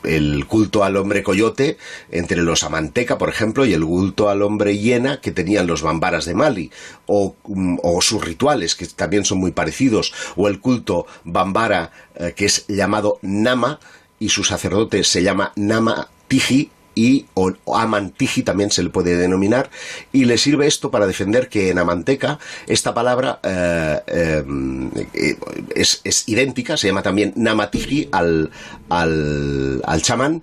culto 0.47 0.85
al 0.85 0.99
hombre 0.99 1.23
coyote, 1.23 1.79
entre 2.11 2.43
los 2.43 2.63
amanteca, 2.63 3.17
por 3.17 3.31
ejemplo, 3.31 3.65
y 3.65 3.73
el 3.73 3.87
culto 3.87 4.29
al 4.29 4.43
hombre 4.43 4.77
hiena 4.77 5.23
que 5.23 5.33
tenían 5.33 5.67
los 5.67 5.81
bambaras 5.81 6.27
de 6.27 6.35
Mali, 6.35 6.71
o, 7.07 7.37
mm, 7.47 7.79
sus 8.03 8.23
rituales, 8.23 8.75
que 8.75 8.85
también 8.85 9.25
son 9.25 9.39
muy 9.39 9.53
parecidos, 9.53 10.13
o 10.37 10.47
el 10.49 10.61
culto 10.61 11.07
bambara, 11.25 11.91
eh, 12.17 12.35
que 12.37 12.45
es 12.45 12.67
llamado 12.69 13.19
Nama, 13.23 13.81
y 14.19 14.29
su 14.29 14.45
sacerdote 14.45 15.05
se 15.05 15.23
llama 15.23 15.53
Nama 15.57 16.09
Tiji 16.29 16.71
y 16.97 17.27
o, 17.35 17.53
Amantiji 17.75 18.43
también 18.43 18.71
se 18.71 18.83
le 18.83 18.89
puede 18.89 19.17
denominar 19.17 19.71
y 20.13 20.25
le 20.25 20.39
sirve 20.39 20.67
esto 20.67 20.91
para 20.91 21.07
defender 21.07 21.49
que 21.49 21.71
en 21.71 21.79
Amanteca 21.79 22.39
esta 22.67 22.95
palabra 22.95 23.39
eh, 23.43 24.01
eh, 24.07 25.37
es, 25.75 26.25
idéntica, 26.27 26.77
se 26.79 26.89
llama 26.89 27.03
también 27.03 27.35
Namatiji 27.37 28.09
al, 28.13 28.51
al, 28.89 29.83
al 29.85 30.03
chamán 30.03 30.43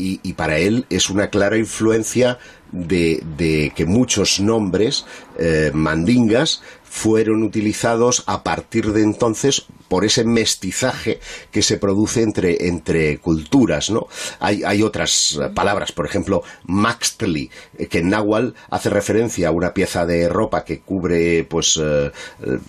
y, 0.00 0.32
para 0.34 0.58
él 0.58 0.86
es 0.90 1.10
una 1.10 1.28
clara 1.28 1.58
influencia 1.58 2.38
de, 2.70 3.72
que 3.74 3.84
muchos 3.84 4.38
nombres 4.38 5.04
eh, 5.38 5.72
mandingas 5.74 6.62
fueron 6.88 7.42
utilizados 7.42 8.24
a 8.26 8.42
partir 8.42 8.92
de 8.92 9.02
entonces 9.02 9.66
por 9.88 10.04
ese 10.04 10.24
mestizaje 10.24 11.18
que 11.50 11.62
se 11.62 11.78
produce 11.78 12.22
entre, 12.22 12.68
entre 12.68 13.18
culturas, 13.18 13.90
¿no? 13.90 14.06
Hay, 14.38 14.62
hay 14.64 14.82
otras 14.82 15.38
palabras, 15.54 15.92
por 15.92 16.06
ejemplo, 16.06 16.42
maxtli, 16.64 17.50
que 17.88 17.98
en 17.98 18.10
náhuatl 18.10 18.54
hace 18.70 18.90
referencia 18.90 19.48
a 19.48 19.52
una 19.52 19.72
pieza 19.72 20.04
de 20.04 20.28
ropa 20.28 20.64
que 20.64 20.80
cubre, 20.80 21.44
pues, 21.44 21.80
eh, 21.82 22.10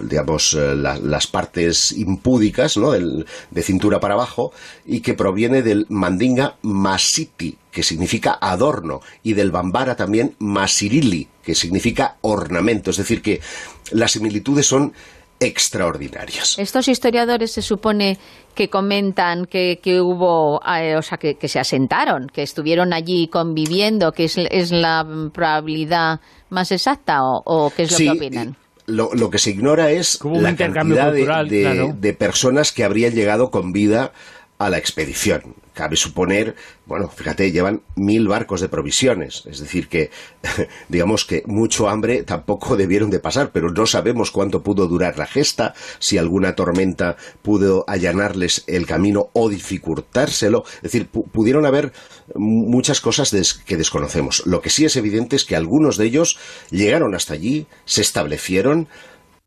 digamos, 0.01 0.53
eh, 0.53 0.75
las 0.75 1.27
partes 1.27 1.91
impúdicas, 1.91 2.77
¿no? 2.77 2.91
de 2.91 3.63
cintura 3.63 3.99
para 3.99 4.13
abajo, 4.13 4.51
y 4.85 5.01
que 5.01 5.13
proviene 5.13 5.61
del 5.61 5.85
mandinga 5.89 6.57
masiti, 6.61 7.57
que 7.71 7.83
significa 7.83 8.37
adorno, 8.39 9.01
y 9.23 9.33
del 9.33 9.51
bambara 9.51 9.95
también 9.95 10.35
masirili, 10.39 11.27
que 11.49 11.55
significa 11.55 12.17
ornamento. 12.21 12.91
Es 12.91 12.97
decir, 12.97 13.23
que 13.23 13.41
las 13.89 14.11
similitudes 14.11 14.67
son 14.67 14.93
extraordinarias. 15.39 16.59
Estos 16.59 16.87
historiadores 16.87 17.51
se 17.51 17.63
supone 17.63 18.19
que 18.53 18.69
comentan 18.69 19.47
que, 19.47 19.79
hubo, 19.99 20.61
eh, 20.63 20.95
o 20.95 21.01
sea, 21.01 21.17
que, 21.17 21.35
se 21.47 21.57
asentaron, 21.57 22.27
que 22.27 22.43
estuvieron 22.43 22.93
allí 22.93 23.29
conviviendo, 23.29 24.11
que 24.11 24.25
es, 24.25 24.71
la 24.71 25.07
probabilidad 25.33 26.19
más 26.51 26.71
exacta 26.71 27.23
o, 27.23 27.73
qué 27.75 27.81
es 27.83 27.91
lo 27.93 27.97
que 27.97 28.11
opinan. 28.11 28.55
Lo, 28.85 29.09
lo, 29.15 29.31
que 29.31 29.39
se 29.39 29.49
ignora 29.49 29.89
es 29.89 30.19
la 30.23 30.55
cantidad 30.55 31.11
de 31.11 32.13
personas 32.13 32.71
que 32.71 32.83
habrían 32.83 33.15
llegado 33.15 33.49
con 33.49 33.71
vida 33.71 34.13
a 34.59 34.69
la 34.69 34.77
expedición. 34.77 35.55
Cabe 35.79 35.95
suponer, 35.95 36.55
bueno, 36.85 37.07
fíjate, 37.07 37.53
llevan 37.53 37.83
mil 37.95 38.27
barcos 38.27 38.59
de 38.59 38.67
provisiones, 38.67 39.45
es 39.49 39.61
decir, 39.61 39.87
que 39.87 40.11
digamos 40.89 41.23
que 41.23 41.41
mucho 41.45 41.87
hambre 41.87 42.23
tampoco 42.23 42.75
debieron 42.75 43.09
de 43.09 43.21
pasar, 43.21 43.51
pero 43.53 43.71
no 43.71 43.85
sabemos 43.85 44.29
cuánto 44.29 44.61
pudo 44.61 44.89
durar 44.89 45.17
la 45.17 45.25
gesta, 45.25 45.73
si 45.99 46.17
alguna 46.17 46.53
tormenta 46.53 47.15
pudo 47.41 47.85
allanarles 47.87 48.65
el 48.67 48.85
camino 48.85 49.29
o 49.31 49.47
dificultárselo, 49.47 50.65
es 50.75 50.81
decir, 50.81 51.07
pudieron 51.07 51.65
haber 51.65 51.93
muchas 52.35 52.99
cosas 52.99 53.31
que 53.65 53.77
desconocemos. 53.77 54.45
Lo 54.45 54.59
que 54.59 54.69
sí 54.69 54.83
es 54.83 54.97
evidente 54.97 55.37
es 55.37 55.45
que 55.45 55.55
algunos 55.55 55.95
de 55.95 56.07
ellos 56.07 56.37
llegaron 56.71 57.15
hasta 57.15 57.35
allí, 57.35 57.67
se 57.85 58.01
establecieron, 58.01 58.89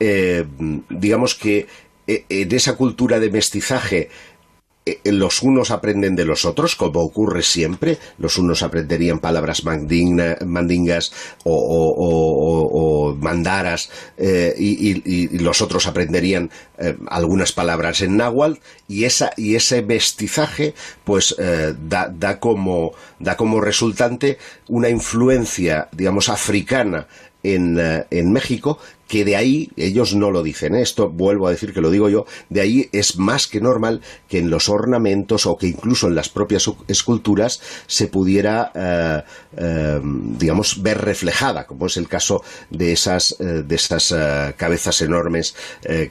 eh, 0.01 0.47
digamos 0.89 1.35
que 1.35 1.67
eh, 2.07 2.25
en 2.31 2.53
esa 2.53 2.75
cultura 2.77 3.21
de 3.21 3.31
mestizaje 3.31 4.09
los 5.05 5.43
unos 5.43 5.71
aprenden 5.71 6.17
de 6.17 6.25
los 6.25 6.45
otros, 6.45 6.75
como 6.75 7.01
ocurre 7.01 7.43
siempre. 7.43 7.99
Los 8.19 8.39
unos 8.39 8.63
aprenderían 8.63 9.21
palabras 9.21 9.65
mandingas 9.65 11.13
o, 11.45 13.17
mandaras 13.21 13.91
eh, 14.17 14.55
y, 14.59 15.39
los 15.39 15.63
otros 15.63 15.87
aprenderían 15.87 16.51
eh, 16.79 16.97
algunas 17.09 17.53
palabras 17.53 18.01
en 18.01 18.17
náhuatl 18.17 18.61
y, 18.89 19.05
esa, 19.05 19.31
y 19.37 19.55
ese 19.55 19.83
mestizaje 19.83 20.75
pues 21.05 21.37
da, 21.37 22.09
da, 22.09 22.41
como, 22.41 22.93
da 23.19 23.37
como 23.37 23.61
resultante 23.61 24.39
una 24.69 24.89
influencia, 24.89 25.89
digamos, 25.93 26.29
africana 26.29 27.07
en, 27.43 27.79
en 28.11 28.33
México 28.33 28.79
que 29.13 29.27
de 29.27 29.37
ahí, 29.37 29.69
ellos 29.77 30.15
no 30.15 30.31
lo 30.31 30.43
dicen, 30.43 30.75
¿eh? 30.75 30.81
esto 30.81 31.11
vuelvo 31.11 31.47
a 31.47 31.51
decir 31.51 31.75
que 31.75 31.83
lo 31.83 31.91
digo 31.91 32.09
yo, 32.09 32.25
de 32.49 32.63
ahí 32.63 32.89
es 32.93 33.19
más 33.19 33.47
que 33.47 33.61
normal 33.61 34.01
que 34.27 34.39
en 34.39 34.49
los 34.49 34.71
ornamentos 34.71 35.45
o 35.45 35.55
que 35.59 35.67
incluso 35.67 36.07
en 36.07 36.15
las 36.15 36.31
propias 36.31 36.71
esculturas 36.89 37.61
se 37.87 38.07
pudiera, 38.07 38.73
eh, 38.75 39.23
eh, 39.59 40.01
digamos, 40.03 40.83
ver 40.83 41.03
reflejada, 41.03 41.67
como 41.67 41.89
es 41.89 41.99
el 41.99 42.09
caso 42.09 42.41
de 42.71 42.93
esas, 42.93 43.37
de 43.39 43.75
esas 43.75 44.15
cabezas 44.57 45.03
enormes 45.03 45.55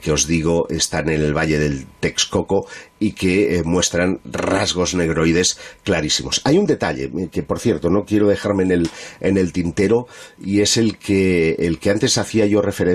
que 0.00 0.12
os 0.12 0.28
digo 0.28 0.68
están 0.68 1.08
en 1.08 1.22
el 1.22 1.36
Valle 1.36 1.58
del 1.58 1.86
Texcoco 1.98 2.68
y 3.00 3.12
que 3.12 3.62
muestran 3.64 4.20
rasgos 4.24 4.94
negroides 4.94 5.58
clarísimos. 5.82 6.40
Hay 6.44 6.56
un 6.56 6.66
detalle 6.66 7.10
que, 7.32 7.42
por 7.42 7.58
cierto, 7.58 7.90
no 7.90 8.04
quiero 8.04 8.28
dejarme 8.28 8.62
en 8.62 8.70
el, 8.70 8.90
en 9.18 9.38
el 9.38 9.52
tintero 9.52 10.06
y 10.40 10.60
es 10.60 10.76
el 10.76 10.98
que, 10.98 11.56
el 11.58 11.80
que 11.80 11.90
antes 11.90 12.16
hacía 12.16 12.46
yo 12.46 12.62
referencia 12.62 12.91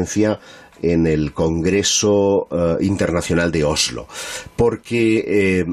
en 0.81 1.07
el 1.07 1.33
Congreso 1.33 2.47
eh, 2.51 2.77
Internacional 2.81 3.51
de 3.51 3.63
Oslo, 3.63 4.07
porque 4.55 5.23
eh, 5.27 5.65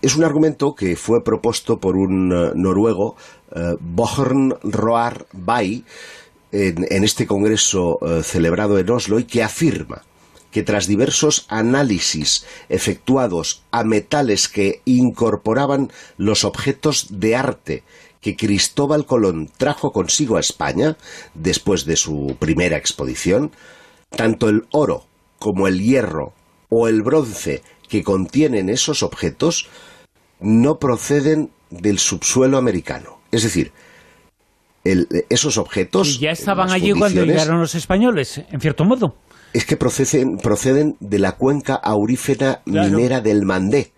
es 0.00 0.16
un 0.16 0.24
argumento 0.24 0.74
que 0.74 0.96
fue 0.96 1.22
propuesto 1.22 1.78
por 1.78 1.96
un 1.96 2.32
eh, 2.32 2.52
noruego, 2.54 3.16
Bohern 3.80 4.54
Roar 4.62 5.26
Bay, 5.34 5.84
en, 6.52 7.04
este 7.04 7.26
Congreso 7.26 7.98
celebrado 8.22 8.78
en 8.78 8.88
Oslo 8.88 9.18
y 9.18 9.24
que 9.24 9.42
afirma 9.42 10.00
que 10.50 10.62
tras 10.62 10.86
diversos 10.86 11.44
análisis 11.48 12.46
efectuados 12.70 13.62
a 13.70 13.84
metales 13.84 14.48
que 14.48 14.80
incorporaban 14.86 15.92
los 16.16 16.44
objetos 16.44 17.08
de 17.10 17.36
arte 17.36 17.82
que 18.22 18.36
Cristóbal 18.36 19.04
Colón 19.04 19.50
trajo 19.58 19.92
consigo 19.92 20.36
a 20.36 20.40
España 20.40 20.96
después 21.34 21.84
de 21.84 21.96
su 21.96 22.36
primera 22.38 22.78
expedición, 22.78 23.50
tanto 24.08 24.48
el 24.48 24.64
oro 24.70 25.04
como 25.38 25.66
el 25.66 25.82
hierro 25.82 26.32
o 26.70 26.88
el 26.88 27.02
bronce 27.02 27.62
que 27.88 28.02
contienen 28.02 28.70
esos 28.70 29.02
objetos 29.02 29.68
no 30.40 30.78
proceden 30.78 31.50
del 31.70 31.98
subsuelo 31.98 32.58
americano. 32.58 33.18
Es 33.32 33.42
decir, 33.42 33.72
esos 34.84 35.58
objetos... 35.58 36.16
Y 36.16 36.18
ya 36.20 36.30
estaban 36.30 36.70
allí 36.70 36.92
cuando 36.92 37.24
llegaron 37.24 37.60
los 37.60 37.74
españoles, 37.74 38.40
en 38.50 38.60
cierto 38.60 38.84
modo. 38.84 39.16
Es 39.52 39.66
que 39.66 39.76
proceden, 39.76 40.38
proceden 40.38 40.96
de 41.00 41.18
la 41.18 41.32
cuenca 41.32 41.74
aurífera 41.74 42.62
minera 42.66 43.20
del 43.20 43.44
Mandé, 43.44 43.92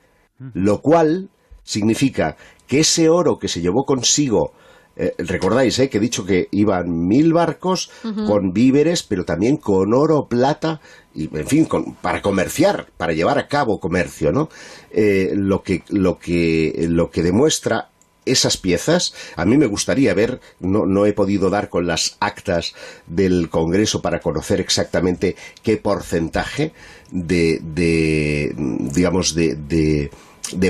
lo 0.55 0.81
cual 0.81 1.29
significa 1.65 2.37
que 2.67 2.81
ese 2.81 3.09
oro 3.09 3.39
que 3.39 3.49
se 3.49 3.61
llevó 3.61 3.85
consigo 3.85 4.53
eh, 4.97 5.15
recordáis 5.19 5.79
eh, 5.81 5.89
que 5.89 5.99
he 5.99 6.01
dicho 6.01 6.25
que 6.25 6.49
iban 6.53 7.09
mil 7.09 7.33
barcos 7.33 7.91
con 8.27 8.53
víveres, 8.53 9.03
pero 9.03 9.25
también 9.25 9.57
con 9.57 9.93
oro, 9.93 10.27
plata, 10.29 10.81
y 11.15 11.37
en 11.37 11.47
fin, 11.47 11.69
para 12.01 12.23
comerciar, 12.23 12.87
para 12.97 13.13
llevar 13.13 13.39
a 13.39 13.49
cabo 13.49 13.81
comercio, 13.81 14.31
¿no? 14.31 14.49
Eh, 14.93 15.33
lo, 15.35 15.63
que, 15.63 15.83
lo, 15.89 16.19
que, 16.19 16.87
lo 16.89 17.11
que 17.11 17.23
demuestra 17.23 17.91
esas 18.25 18.57
piezas, 18.57 19.15
a 19.37 19.45
mí 19.45 19.59
me 19.59 19.67
gustaría 19.67 20.15
ver, 20.15 20.41
no, 20.61 20.87
no 20.87 21.07
he 21.07 21.13
podido 21.13 21.51
dar 21.51 21.69
con 21.69 21.87
las 21.87 22.17
actas 22.21 22.75
del 23.07 23.51
Congreso 23.51 24.01
para 24.01 24.21
conocer 24.21 24.61
exactamente 24.61 25.37
qué 25.63 25.77
porcentaje 25.77 26.73
de, 27.11 27.61
de 27.63 28.55
digamos, 28.57 29.35
de 29.35 29.57
de 29.57 30.11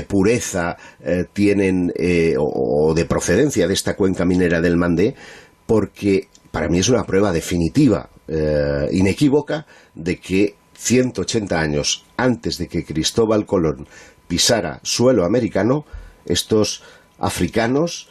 pureza 0.07 0.77
eh, 1.03 1.25
tienen 1.31 1.91
eh, 1.95 2.35
o, 2.37 2.93
de 2.93 3.05
procedencia 3.05 3.67
de 3.67 3.73
esta 3.73 3.95
cuenca 3.95 4.25
minera 4.25 4.61
del 4.61 4.77
Mandé, 4.77 5.15
porque 5.65 6.27
para 6.51 6.69
mí 6.69 6.79
es 6.79 6.89
una 6.89 7.03
prueba 7.03 7.31
definitiva, 7.31 8.09
eh, 8.27 8.87
inequívoca, 8.91 9.65
de 9.93 10.17
que 10.17 10.55
180 10.77 11.59
años 11.59 12.05
antes 12.17 12.57
de 12.57 12.67
que 12.67 12.83
Cristóbal 12.83 13.45
Colón 13.45 13.87
pisara 14.27 14.79
suelo 14.83 15.25
americano, 15.25 15.85
estos 16.25 16.83
africanos, 17.19 18.09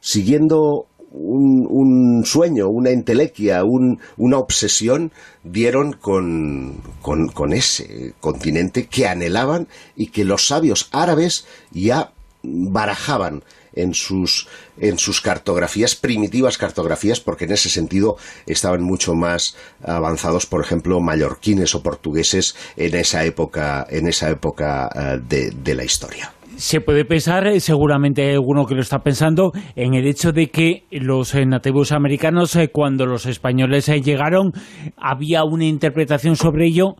siguiendo 0.00 0.86
un, 1.16 2.24
sueño, 2.24 2.68
una 2.68 2.90
entelequia, 2.90 3.64
una 3.64 4.38
obsesión 4.38 5.12
dieron 5.42 5.92
con, 5.94 6.82
con, 7.00 7.52
ese 7.52 8.14
continente 8.20 8.86
que 8.86 9.06
anhelaban 9.06 9.68
y 9.94 10.08
que 10.08 10.24
los 10.24 10.46
sabios 10.46 10.88
árabes 10.92 11.46
ya 11.72 12.12
barajaban 12.42 13.42
en 13.76 13.94
sus, 13.94 14.48
en 14.78 14.98
sus 14.98 15.20
cartografías, 15.20 15.94
primitivas 15.94 16.58
cartografías, 16.58 17.20
porque 17.20 17.44
en 17.44 17.52
ese 17.52 17.68
sentido 17.68 18.16
estaban 18.46 18.82
mucho 18.82 19.14
más 19.14 19.54
avanzados, 19.82 20.46
por 20.46 20.62
ejemplo, 20.62 21.00
mallorquines 21.00 21.74
o 21.74 21.82
portugueses 21.82 22.56
en 22.76 22.94
esa 22.94 23.24
época, 23.24 23.86
en 23.88 24.08
esa 24.08 24.30
época 24.30 24.90
eh, 24.94 25.52
de, 25.52 25.74
la 25.74 25.84
historia. 25.84 26.32
Se 26.56 26.80
puede 26.80 27.04
pensar, 27.04 27.46
eh, 27.46 27.60
seguramente 27.60 28.22
hay 28.22 28.34
alguno 28.34 28.64
que 28.64 28.74
lo 28.74 28.80
está 28.80 29.00
pensando, 29.00 29.52
en 29.74 29.94
el 29.94 30.06
hecho 30.06 30.32
de 30.32 30.48
que 30.48 30.84
los 30.90 31.34
eh, 31.34 31.44
nativos 31.44 31.92
americanos, 31.92 32.58
cuando 32.72 33.04
los 33.04 33.26
españoles 33.26 33.86
llegaron, 34.02 34.52
había 34.96 35.44
una 35.44 35.66
interpretación 35.66 36.34
sobre 36.34 36.66
ello 36.66 36.94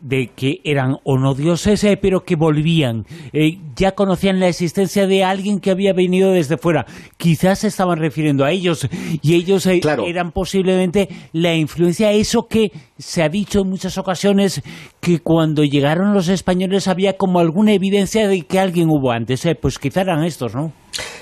de 0.00 0.28
que 0.28 0.60
eran 0.64 0.98
o 1.04 1.18
no 1.18 1.34
dioses, 1.34 1.82
eh, 1.84 1.96
pero 1.96 2.24
que 2.24 2.36
volvían. 2.36 3.06
Eh, 3.32 3.58
ya 3.74 3.92
conocían 3.92 4.40
la 4.40 4.48
existencia 4.48 5.06
de 5.06 5.24
alguien 5.24 5.60
que 5.60 5.70
había 5.70 5.92
venido 5.92 6.32
desde 6.32 6.58
fuera. 6.58 6.86
Quizás 7.16 7.60
se 7.60 7.68
estaban 7.68 7.98
refiriendo 7.98 8.44
a 8.44 8.50
ellos 8.50 8.88
y 9.22 9.34
ellos 9.34 9.66
eh, 9.66 9.80
eran 10.06 10.32
posiblemente 10.32 11.08
la 11.32 11.54
influencia, 11.54 12.12
eso 12.12 12.46
que 12.46 12.72
se 12.98 13.22
ha 13.22 13.28
dicho 13.28 13.60
en 13.60 13.70
muchas 13.70 13.98
ocasiones, 13.98 14.62
que 15.00 15.20
cuando 15.20 15.64
llegaron 15.64 16.14
los 16.14 16.28
españoles 16.28 16.88
había 16.88 17.16
como 17.16 17.38
alguna 17.38 17.72
evidencia 17.72 18.28
de 18.28 18.42
que 18.42 18.58
alguien 18.58 18.90
hubo 18.90 19.12
antes. 19.12 19.46
pues 19.60 19.78
quizá 19.78 20.02
eran 20.02 20.24
estos, 20.24 20.54
¿no? 20.54 20.72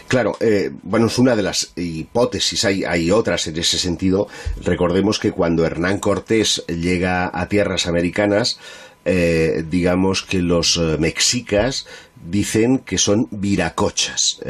Claro, 0.08 0.36
eh, 0.40 0.70
bueno, 0.82 1.06
es 1.06 1.18
una 1.18 1.34
de 1.34 1.42
las 1.42 1.72
hipótesis, 1.76 2.64
hay, 2.64 2.84
hay 2.84 3.10
otras 3.10 3.46
en 3.46 3.58
ese 3.58 3.78
sentido. 3.78 4.28
Recordemos 4.62 5.18
que 5.18 5.32
cuando 5.32 5.64
Hernán 5.64 5.98
Cortés 5.98 6.64
llega 6.68 7.30
a 7.32 7.48
tierras 7.48 7.86
americanas, 7.86 8.58
eh, 9.04 9.64
digamos 9.68 10.22
que 10.22 10.40
los 10.40 10.76
eh, 10.76 10.96
mexicas 10.98 11.86
dicen 12.24 12.78
que 12.78 12.98
son 12.98 13.28
viracochas. 13.30 14.40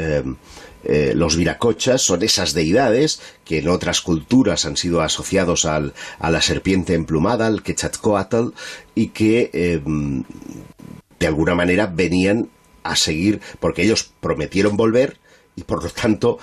los 0.85 1.35
viracochas 1.35 2.01
son 2.03 2.21
esas 2.21 2.53
deidades 2.53 3.19
que 3.43 3.57
en 3.57 3.69
otras 3.69 4.01
culturas 4.01 4.65
han 4.65 4.77
sido 4.77 5.01
asociados 5.01 5.65
al, 5.65 5.93
a 6.19 6.29
la 6.29 6.41
serpiente 6.41 6.93
emplumada, 6.93 7.47
al 7.47 7.63
Quetzalcoatl, 7.63 8.49
y 8.93 9.07
que 9.07 9.49
de 11.19 11.27
alguna 11.27 11.55
manera 11.55 11.87
venían 11.87 12.49
a 12.85 12.95
seguir, 12.95 13.41
porque 13.59 13.83
ellos 13.83 14.11
prometieron 14.19 14.77
volver, 14.77 15.17
y 15.55 15.63
por 15.63 15.83
lo 15.83 15.89
tanto 15.89 16.37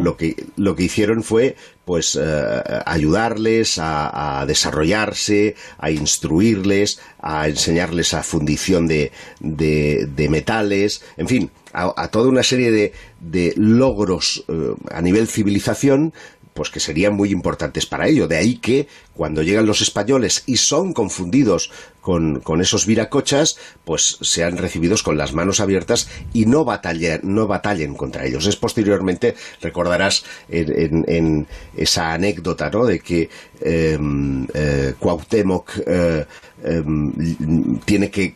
lo, 0.00 0.16
que, 0.16 0.46
lo 0.56 0.74
que 0.74 0.84
hicieron 0.84 1.22
fue 1.22 1.56
pues 1.84 2.18
eh, 2.20 2.62
ayudarles 2.84 3.78
a, 3.80 4.44
desarrollarse, 4.46 5.54
a 5.78 5.90
instruirles, 5.90 7.00
a 7.20 7.48
enseñarles 7.48 8.14
a 8.14 8.22
fundición 8.22 8.86
de, 8.86 9.12
de, 9.40 10.28
metales, 10.28 11.02
en 11.16 11.28
fin, 11.28 11.50
a, 11.72 12.08
toda 12.08 12.28
una 12.28 12.42
serie 12.42 12.70
de, 12.70 12.92
de 13.20 13.54
logros 13.56 14.44
eh, 14.48 14.74
a 14.90 15.00
nivel 15.00 15.28
civilización 15.28 16.12
pues 16.58 16.70
que 16.70 16.80
serían 16.80 17.14
muy 17.14 17.30
importantes 17.30 17.86
para 17.86 18.08
ello. 18.08 18.26
De 18.26 18.36
ahí 18.36 18.56
que 18.56 18.88
cuando 19.14 19.44
llegan 19.44 19.64
los 19.64 19.80
españoles 19.80 20.42
y 20.44 20.56
son 20.56 20.92
confundidos 20.92 21.70
con, 22.00 22.42
esos 22.60 22.84
viracochas, 22.84 23.58
pues 23.84 24.18
sean 24.22 24.56
recibidos 24.56 25.04
con 25.04 25.16
las 25.16 25.34
manos 25.34 25.60
abiertas 25.60 26.08
y 26.32 26.46
no 26.46 26.64
batallen, 26.64 27.20
no 27.22 27.46
batallen 27.46 27.94
contra 27.94 28.24
ellos. 28.26 28.46
Es 28.46 28.56
posteriormente, 28.56 29.36
recordarás 29.60 30.24
en, 30.48 31.46
esa 31.76 32.12
anécdota, 32.12 32.70
¿no? 32.70 32.86
De 32.86 32.98
que 32.98 33.30
em, 33.60 34.44
eh, 34.52 34.94
Cuauhtémoc 34.98 35.70
eh, 35.86 36.26
em, 36.64 37.78
tiene 37.84 38.10
que 38.10 38.34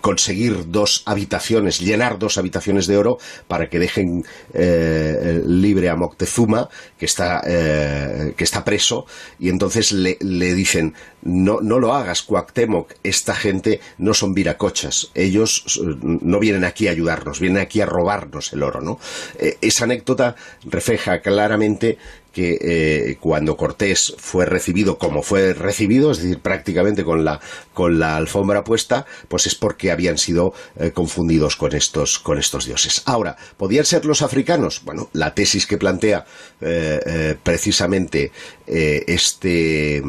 conseguir 0.00 0.70
dos 0.70 1.02
habitaciones, 1.04 1.80
llenar 1.80 2.18
dos 2.18 2.38
habitaciones 2.38 2.86
de 2.86 2.96
oro 2.96 3.18
para 3.48 3.68
que 3.68 3.78
dejen 3.78 4.24
eh, 4.54 5.42
libre 5.44 5.88
a 5.88 5.96
Moctezuma, 5.96 6.68
que 6.98 7.06
está, 7.06 7.42
eh, 7.44 8.34
que 8.36 8.44
está 8.44 8.64
preso, 8.64 9.06
y 9.38 9.48
entonces 9.48 9.92
le, 9.92 10.18
le, 10.20 10.54
dicen, 10.54 10.94
no, 11.22 11.60
no 11.60 11.80
lo 11.80 11.94
hagas, 11.94 12.22
Cuauhtémoc, 12.22 12.92
esta 13.02 13.34
gente 13.34 13.80
no 13.98 14.14
son 14.14 14.34
viracochas, 14.34 15.10
ellos 15.14 15.80
no 15.82 16.38
vienen 16.38 16.64
aquí 16.64 16.86
a 16.86 16.92
ayudarnos, 16.92 17.40
vienen 17.40 17.62
aquí 17.62 17.80
a 17.80 17.86
robarnos 17.86 18.52
el 18.52 18.62
oro, 18.62 18.80
¿no? 18.80 19.00
Eh, 19.38 19.58
esa 19.60 19.84
anécdota 19.84 20.36
refleja 20.64 21.20
claramente 21.20 21.98
que 22.32 22.58
eh, 22.60 23.16
cuando 23.20 23.56
Cortés 23.56 24.14
fue 24.18 24.46
recibido 24.46 24.98
como 24.98 25.22
fue 25.22 25.54
recibido, 25.54 26.10
es 26.10 26.22
decir, 26.22 26.40
prácticamente 26.40 27.04
con 27.04 27.24
la, 27.24 27.40
con 27.74 27.98
la 27.98 28.16
alfombra 28.16 28.64
puesta, 28.64 29.06
pues 29.28 29.46
es 29.46 29.54
porque 29.54 29.90
habían 29.90 30.18
sido 30.18 30.52
eh, 30.78 30.90
confundidos 30.92 31.56
con 31.56 31.74
estos, 31.74 32.18
con 32.18 32.38
estos 32.38 32.66
dioses. 32.66 33.02
Ahora, 33.06 33.36
¿podían 33.56 33.84
ser 33.84 34.04
los 34.04 34.22
africanos? 34.22 34.82
Bueno, 34.84 35.08
la 35.12 35.34
tesis 35.34 35.66
que 35.66 35.78
plantea 35.78 36.24
eh, 36.60 37.36
precisamente 37.42 38.30
este... 38.66 40.02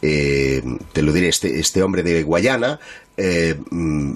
te 0.00 1.02
lo 1.02 1.12
diré, 1.12 1.28
este, 1.28 1.60
este 1.60 1.82
hombre 1.82 2.02
de 2.02 2.22
Guayana, 2.22 2.80
mm, 3.16 4.12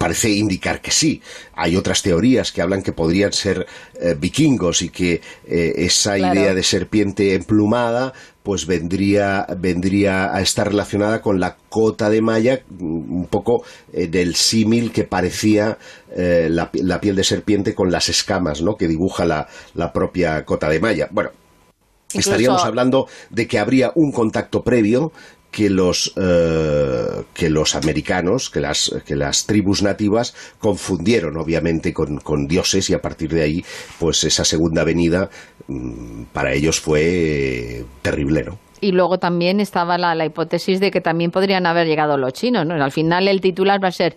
parece 0.00 0.30
indicar 0.30 0.80
que 0.80 0.90
sí. 0.90 1.20
Hay 1.54 1.76
otras 1.76 2.00
teorías 2.00 2.52
que 2.52 2.62
hablan 2.62 2.82
que 2.82 2.92
podrían 2.92 3.34
ser 3.34 3.66
eh, 4.00 4.16
vikingos 4.18 4.80
y 4.80 4.88
que 4.88 5.20
eh, 5.46 5.74
esa 5.76 6.16
idea 6.16 6.54
de 6.54 6.62
serpiente 6.62 7.34
emplumada 7.34 8.14
pues 8.42 8.66
vendría, 8.66 9.46
vendría 9.58 10.34
a 10.34 10.40
estar 10.40 10.68
relacionada 10.68 11.20
con 11.20 11.38
la 11.38 11.58
cota 11.68 12.08
de 12.08 12.22
malla, 12.22 12.62
mm, 12.66 13.12
un 13.12 13.26
poco 13.26 13.62
eh, 13.92 14.06
del 14.06 14.36
símil 14.36 14.90
que 14.90 15.04
parecía 15.04 15.76
la, 16.16 16.70
piel 17.00 17.14
de 17.14 17.22
serpiente 17.22 17.74
con 17.74 17.92
las 17.92 18.08
escamas 18.08 18.62
¿no? 18.62 18.76
que 18.76 18.88
dibuja 18.88 19.26
la, 19.26 19.48
la 19.74 19.92
propia 19.92 20.46
cota 20.46 20.70
de 20.70 20.80
malla. 20.80 21.08
Bueno, 21.10 21.30
Estaríamos 22.12 22.64
hablando 22.64 23.06
de 23.30 23.46
que 23.46 23.58
habría 23.58 23.92
un 23.94 24.10
contacto 24.10 24.62
previo 24.62 25.12
que 25.50 25.68
los, 25.70 26.12
eh, 26.16 27.24
que 27.34 27.50
los 27.50 27.74
americanos, 27.74 28.50
que 28.50 28.60
las, 28.60 28.94
que 29.04 29.16
las 29.16 29.46
tribus 29.46 29.82
nativas 29.82 30.34
confundieron 30.58 31.36
obviamente 31.36 31.92
con, 31.92 32.18
con, 32.18 32.46
dioses 32.46 32.88
y 32.90 32.94
a 32.94 33.00
partir 33.00 33.30
de 33.30 33.42
ahí, 33.42 33.64
pues 33.98 34.24
esa 34.24 34.44
segunda 34.44 34.84
venida 34.84 35.28
mm, 35.68 36.24
para 36.32 36.52
ellos 36.52 36.80
fue 36.80 37.84
terrible, 38.02 38.44
¿no? 38.44 38.58
Y 38.82 38.92
luego 38.92 39.18
también 39.18 39.60
estaba 39.60 39.98
la, 39.98 40.14
la, 40.14 40.24
hipótesis 40.24 40.80
de 40.80 40.90
que 40.90 41.02
también 41.02 41.30
podrían 41.30 41.66
haber 41.66 41.86
llegado 41.86 42.16
los 42.16 42.32
chinos, 42.32 42.64
¿no? 42.64 42.82
Al 42.82 42.92
final 42.92 43.28
el 43.28 43.40
titular 43.40 43.82
va 43.82 43.88
a 43.88 43.92
ser 43.92 44.16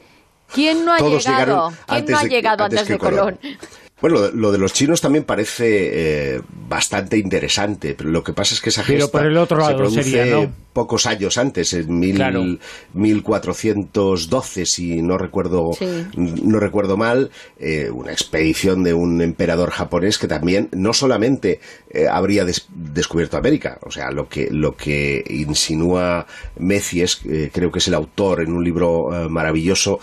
¿Quién 0.54 0.86
no 0.86 0.94
ha 0.94 1.00
llegado? 1.00 1.72
¿Quién 1.88 2.06
no 2.06 2.18
ha 2.18 2.24
llegado 2.24 2.64
antes, 2.66 2.88
de, 2.88 2.98
Colón? 2.98 3.40
Bueno, 4.04 4.20
lo 4.34 4.52
de 4.52 4.58
los 4.58 4.74
chinos 4.74 5.00
también 5.00 5.24
parece 5.24 6.36
eh, 6.36 6.42
bastante 6.68 7.18
interesante, 7.18 7.96
pero 7.98 8.10
lo 8.10 8.22
que 8.22 8.34
pasa 8.34 8.54
es 8.54 8.60
que 8.60 8.68
esa 8.68 8.84
gesta 8.84 9.10
por 9.10 9.26
el 9.26 9.38
otro 9.38 9.58
lado 9.58 9.70
se 9.70 9.78
produce 9.78 10.50
pocos 10.74 11.06
años 11.06 11.38
antes, 11.38 11.72
en 11.74 12.00
mil, 12.00 12.60
1412, 12.94 14.66
si 14.66 15.02
no 15.02 15.18
recuerdo, 15.18 15.70
no 16.18 16.60
recuerdo 16.60 16.98
mal, 16.98 17.30
eh, 17.60 17.90
una 17.92 18.12
expedición 18.12 18.84
de 18.84 18.94
un 18.94 19.22
emperador 19.22 19.70
japonés 19.70 20.18
que 20.18 20.28
también 20.28 20.68
no 20.74 20.94
solamente 20.94 21.62
eh, 21.92 22.08
habría 22.12 22.44
descubierto 22.44 23.38
América, 23.38 23.78
o 23.84 23.92
sea, 23.92 24.12
lo 24.12 24.28
que, 24.28 24.50
lo 24.52 24.76
que 24.76 25.24
insinúa 25.30 26.26
Mecies, 26.58 27.22
creo 27.54 27.72
que 27.72 27.80
es 27.80 27.88
el 27.88 27.94
autor 27.94 28.42
en 28.42 28.52
un 28.52 28.64
libro 28.64 29.30
maravilloso, 29.30 30.00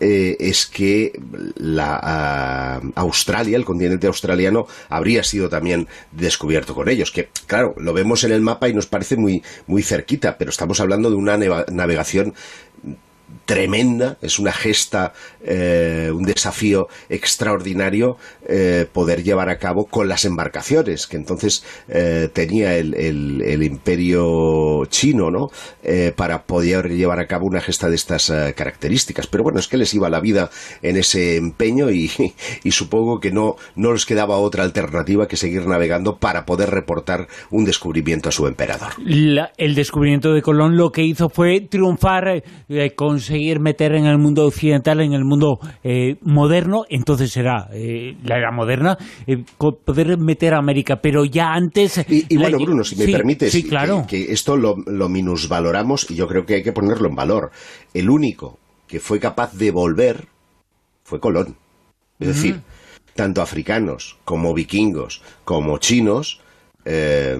es 0.00 0.66
que 0.66 1.12
la 1.56 2.00
ah, 2.02 2.80
Australia 3.44 3.56
el 3.56 3.64
continente 3.64 4.06
australiano, 4.06 4.66
habría 4.88 5.22
sido 5.22 5.48
también 5.48 5.86
descubierto 6.12 6.74
con 6.74 6.88
ellos. 6.88 7.10
Que, 7.10 7.28
claro, 7.46 7.74
lo 7.76 7.92
vemos 7.92 8.24
en 8.24 8.32
el 8.32 8.40
mapa 8.40 8.68
y 8.68 8.74
nos 8.74 8.86
parece 8.86 9.16
muy, 9.16 9.42
muy 9.66 9.82
cerquita, 9.82 10.38
pero 10.38 10.50
estamos 10.50 10.80
hablando 10.80 11.10
de 11.10 11.16
una 11.16 11.36
navegación 11.36 12.34
tremenda, 13.44 14.16
es 14.22 14.38
una 14.38 14.52
gesta, 14.52 15.12
eh, 15.44 16.10
un 16.12 16.24
desafío 16.24 16.88
extraordinario 17.08 18.16
eh, 18.48 18.86
poder 18.92 19.22
llevar 19.22 19.48
a 19.48 19.58
cabo 19.58 19.86
con 19.86 20.08
las 20.08 20.24
embarcaciones 20.24 21.06
que 21.06 21.16
entonces 21.16 21.64
eh, 21.88 22.28
tenía 22.32 22.76
el, 22.76 22.94
el, 22.94 23.62
imperio 23.62 24.84
chino, 24.86 25.30
¿no? 25.30 25.50
para 26.16 26.44
poder 26.44 26.90
llevar 26.90 27.18
a 27.18 27.26
cabo 27.26 27.46
una 27.46 27.60
gesta 27.60 27.88
de 27.88 27.96
estas 27.96 28.32
características. 28.54 29.26
Pero 29.26 29.42
bueno, 29.42 29.58
es 29.58 29.68
que 29.68 29.76
les 29.76 29.92
iba 29.94 30.10
la 30.10 30.20
vida 30.20 30.50
en 30.82 30.96
ese 30.96 31.36
empeño 31.36 31.90
y, 31.90 32.10
y 32.62 32.70
supongo 32.72 33.20
que 33.20 33.30
no, 33.30 33.56
no 33.74 33.92
les 33.92 34.04
quedaba 34.04 34.36
otra 34.36 34.64
alternativa 34.64 35.28
que 35.28 35.36
seguir 35.36 35.66
navegando 35.66 36.18
para 36.18 36.44
poder 36.44 36.70
reportar 36.70 37.28
un 37.50 37.64
descubrimiento 37.64 38.28
a 38.28 38.32
su 38.32 38.46
emperador. 38.46 38.92
el 39.56 39.74
descubrimiento 39.74 40.32
de 40.32 40.42
Colón 40.42 40.76
lo 40.76 40.92
que 40.92 41.04
hizo 41.04 41.28
fue 41.28 41.60
triunfar 41.60 42.42
con 42.96 43.20
conseguir 43.24 43.58
meter 43.58 43.94
en 43.94 44.04
el 44.04 44.18
mundo 44.18 44.44
occidental, 44.44 45.00
en 45.00 45.14
el 45.14 45.24
mundo 45.24 45.58
eh, 45.82 46.16
moderno, 46.20 46.84
entonces 46.90 47.32
será 47.32 47.68
eh, 47.72 48.16
la 48.22 48.36
era 48.36 48.52
moderna, 48.52 48.98
eh, 49.26 49.42
poder 49.56 50.18
meter 50.18 50.52
a 50.52 50.58
América, 50.58 50.96
pero 51.00 51.24
ya 51.24 51.54
antes... 51.54 52.04
Y, 52.06 52.36
bueno, 52.36 52.58
Bruno, 52.58 52.84
si 52.84 52.96
me 52.96 53.06
permites, 53.10 53.52
que, 54.06 54.26
esto 54.30 54.58
lo, 54.58 54.76
lo 54.86 55.08
minusvaloramos 55.08 56.10
y 56.10 56.16
yo 56.16 56.26
creo 56.26 56.44
que 56.44 56.56
hay 56.56 56.62
que 56.62 56.72
ponerlo 56.72 57.08
en 57.08 57.14
valor. 57.14 57.50
El 57.94 58.10
único 58.10 58.58
que 58.86 59.00
fue 59.00 59.18
capaz 59.18 59.54
de 59.54 59.70
volver 59.70 60.26
fue 61.02 61.18
Colón. 61.18 61.56
Es 62.20 62.28
decir, 62.28 62.60
tanto 63.14 63.40
africanos 63.40 64.18
como 64.24 64.52
vikingos 64.52 65.22
como 65.44 65.78
chinos 65.78 66.40
eh, 66.84 67.36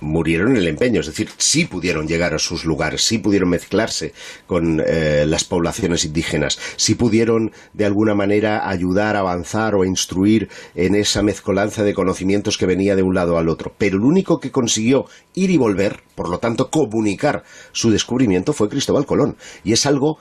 murieron 0.00 0.50
en 0.50 0.56
el 0.56 0.68
empeño, 0.68 1.00
es 1.00 1.06
decir, 1.06 1.30
sí 1.36 1.64
pudieron 1.64 2.06
llegar 2.06 2.34
a 2.34 2.38
sus 2.38 2.64
lugares, 2.64 3.02
sí 3.02 3.18
pudieron 3.18 3.50
mezclarse 3.50 4.12
con 4.46 4.82
eh, 4.86 5.24
las 5.26 5.44
poblaciones 5.44 6.04
indígenas, 6.04 6.58
sí 6.76 6.94
pudieron 6.94 7.52
de 7.72 7.84
alguna 7.84 8.14
manera 8.14 8.68
ayudar 8.68 9.16
a 9.16 9.20
avanzar 9.20 9.74
o 9.74 9.84
instruir 9.84 10.48
en 10.74 10.94
esa 10.94 11.22
mezcolanza 11.22 11.82
de 11.82 11.94
conocimientos 11.94 12.58
que 12.58 12.66
venía 12.66 12.96
de 12.96 13.02
un 13.02 13.14
lado 13.14 13.38
al 13.38 13.48
otro. 13.48 13.74
Pero 13.76 13.96
el 13.96 14.04
único 14.04 14.38
que 14.38 14.50
consiguió 14.50 15.06
ir 15.34 15.50
y 15.50 15.56
volver, 15.56 16.02
por 16.14 16.28
lo 16.28 16.38
tanto 16.38 16.70
comunicar 16.70 17.44
su 17.72 17.90
descubrimiento, 17.90 18.52
fue 18.52 18.68
Cristóbal 18.68 19.06
Colón. 19.06 19.36
Y 19.64 19.72
es 19.72 19.86
algo 19.86 20.18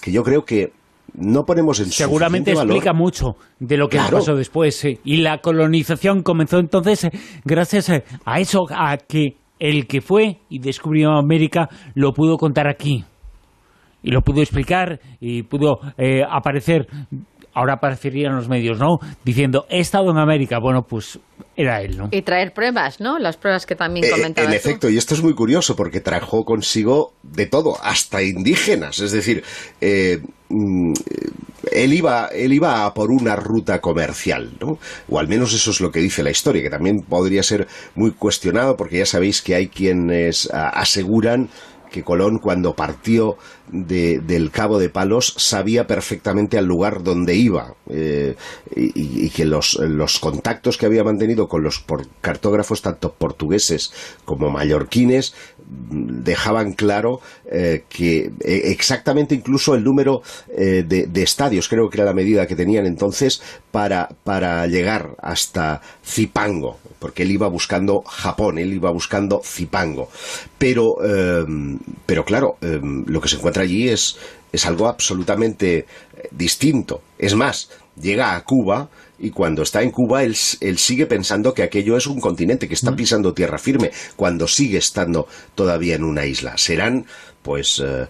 que 0.00 0.12
yo 0.12 0.22
creo 0.22 0.44
que 0.44 0.72
no 1.14 1.44
ponemos 1.44 1.80
en 1.80 1.86
Seguramente 1.86 2.52
explica 2.52 2.92
mucho 2.92 3.36
de 3.58 3.76
lo 3.76 3.88
que 3.88 3.98
pasó 3.98 4.34
después. 4.34 4.84
Y 5.04 5.16
la 5.18 5.38
colonización 5.38 6.22
comenzó 6.22 6.58
entonces 6.58 7.04
eh, 7.04 7.10
gracias 7.44 7.88
eh, 7.88 8.04
a 8.24 8.40
eso, 8.40 8.66
a 8.70 8.96
que 8.96 9.36
el 9.58 9.86
que 9.86 10.00
fue 10.00 10.38
y 10.48 10.60
descubrió 10.60 11.12
América 11.12 11.68
lo 11.94 12.12
pudo 12.12 12.36
contar 12.36 12.68
aquí. 12.68 13.04
Y 14.02 14.12
lo 14.12 14.22
pudo 14.22 14.40
explicar 14.40 15.00
y 15.20 15.42
pudo 15.42 15.80
eh, 15.96 16.22
aparecer 16.28 16.86
ahora 17.58 17.74
aparecerían 17.74 18.36
los 18.36 18.48
medios, 18.48 18.78
¿no? 18.78 18.98
Diciendo, 19.24 19.66
he 19.68 19.80
estado 19.80 20.10
en 20.10 20.18
América. 20.18 20.58
Bueno, 20.60 20.82
pues 20.82 21.18
era 21.56 21.82
él, 21.82 21.98
¿no? 21.98 22.08
Y 22.12 22.22
traer 22.22 22.52
pruebas, 22.52 23.00
¿no? 23.00 23.18
Las 23.18 23.36
pruebas 23.36 23.66
que 23.66 23.74
también 23.74 24.06
eh, 24.06 24.10
comentaba. 24.10 24.48
en 24.48 24.54
efecto, 24.54 24.88
y 24.88 24.96
esto 24.96 25.14
es 25.14 25.22
muy 25.22 25.34
curioso 25.34 25.74
porque 25.74 26.00
trajo 26.00 26.44
consigo 26.44 27.14
de 27.24 27.46
todo, 27.46 27.76
hasta 27.82 28.22
indígenas. 28.22 29.00
Es 29.00 29.10
decir, 29.10 29.42
eh, 29.80 30.20
mm, 30.48 30.92
él 31.72 31.92
iba, 31.92 32.28
él 32.28 32.52
iba 32.52 32.86
a 32.86 32.94
por 32.94 33.10
una 33.10 33.34
ruta 33.34 33.80
comercial, 33.80 34.52
¿no? 34.60 34.78
O 35.08 35.18
al 35.18 35.26
menos 35.26 35.52
eso 35.52 35.72
es 35.72 35.80
lo 35.80 35.90
que 35.90 35.98
dice 35.98 36.22
la 36.22 36.30
historia, 36.30 36.62
que 36.62 36.70
también 36.70 37.00
podría 37.08 37.42
ser 37.42 37.66
muy 37.96 38.12
cuestionado 38.12 38.76
porque 38.76 38.98
ya 38.98 39.06
sabéis 39.06 39.42
que 39.42 39.56
hay 39.56 39.66
quienes 39.66 40.48
ah, 40.52 40.68
aseguran 40.68 41.48
que 41.90 42.04
Colón 42.04 42.38
cuando 42.38 42.74
partió 42.74 43.36
del 43.70 44.50
Cabo 44.50 44.78
de 44.78 44.88
Palos 44.88 45.34
sabía 45.36 45.86
perfectamente 45.86 46.58
al 46.58 46.64
lugar 46.64 47.02
donde 47.02 47.34
iba 47.34 47.74
eh, 47.90 48.36
y, 48.74 49.28
que 49.30 49.44
los, 49.44 49.78
contactos 50.20 50.78
que 50.78 50.86
había 50.86 51.04
mantenido 51.04 51.48
con 51.48 51.62
los 51.62 51.84
cartógrafos 52.20 52.82
tanto 52.82 53.12
portugueses 53.12 53.92
como 54.24 54.50
mallorquines 54.50 55.34
dejaban 55.70 56.72
claro 56.72 57.20
eh, 57.50 57.84
que 57.88 58.30
eh, 58.40 58.62
exactamente 58.70 59.34
incluso 59.34 59.74
el 59.74 59.84
número 59.84 60.22
de, 60.48 61.08
estadios 61.22 61.68
creo 61.68 61.90
que 61.90 61.98
era 61.98 62.06
la 62.06 62.14
medida 62.14 62.46
que 62.46 62.56
tenían 62.56 62.86
entonces 62.86 63.42
para, 63.70 64.08
para 64.24 64.66
llegar 64.66 65.10
hasta 65.20 65.82
Zipango 66.04 66.78
porque 66.98 67.24
él 67.24 67.32
iba 67.32 67.48
buscando 67.48 68.00
Japón 68.02 68.58
él 68.58 68.72
iba 68.72 68.90
buscando 68.90 69.40
Zipango 69.44 70.08
pero 70.56 70.96
pero 72.06 72.24
claro 72.24 72.56
lo 72.60 73.20
que 73.20 73.28
se 73.28 73.36
encuentra 73.36 73.62
allí 73.62 73.88
es, 73.88 74.16
es 74.52 74.66
algo 74.66 74.88
absolutamente 74.88 75.78
eh, 75.78 76.28
distinto. 76.30 77.02
Es 77.18 77.34
más, 77.34 77.70
llega 78.00 78.34
a 78.34 78.44
Cuba 78.44 78.88
y 79.18 79.30
cuando 79.30 79.62
está 79.62 79.82
en 79.82 79.90
Cuba 79.90 80.22
él, 80.22 80.36
él, 80.60 80.78
sigue 80.78 81.06
pensando 81.06 81.54
que 81.54 81.62
aquello 81.62 81.96
es 81.96 82.06
un 82.06 82.20
continente, 82.20 82.68
que 82.68 82.74
está 82.74 82.92
mm. 82.92 82.96
pisando 82.96 83.34
tierra 83.34 83.58
firme, 83.58 83.90
cuando 84.16 84.46
sigue 84.46 84.78
estando 84.78 85.26
todavía 85.54 85.96
en 85.96 86.04
una 86.04 86.24
isla. 86.24 86.56
Serán 86.56 87.06
pues 87.48 87.82
eh, 87.82 88.06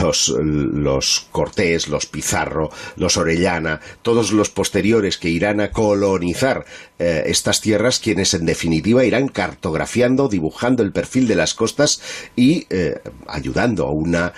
los, 0.00 0.28
los 0.28 1.26
Cortés, 1.32 1.88
los 1.88 2.06
Pizarro, 2.06 2.70
los 2.94 3.16
Orellana, 3.16 3.80
todos 4.02 4.30
los 4.30 4.48
posteriores 4.48 5.18
que 5.18 5.28
irán 5.28 5.60
a 5.60 5.72
colonizar 5.72 6.64
eh, 7.00 7.24
estas 7.26 7.60
tierras, 7.60 7.98
quienes 7.98 8.32
en 8.34 8.46
definitiva 8.46 9.04
irán 9.04 9.26
cartografiando, 9.26 10.28
dibujando 10.28 10.84
el 10.84 10.92
perfil 10.92 11.26
de 11.26 11.34
las 11.34 11.54
costas 11.54 12.00
y 12.36 12.68
eh, 12.70 13.00
ayudando 13.26 13.88
a 13.88 13.90
una 13.90 14.32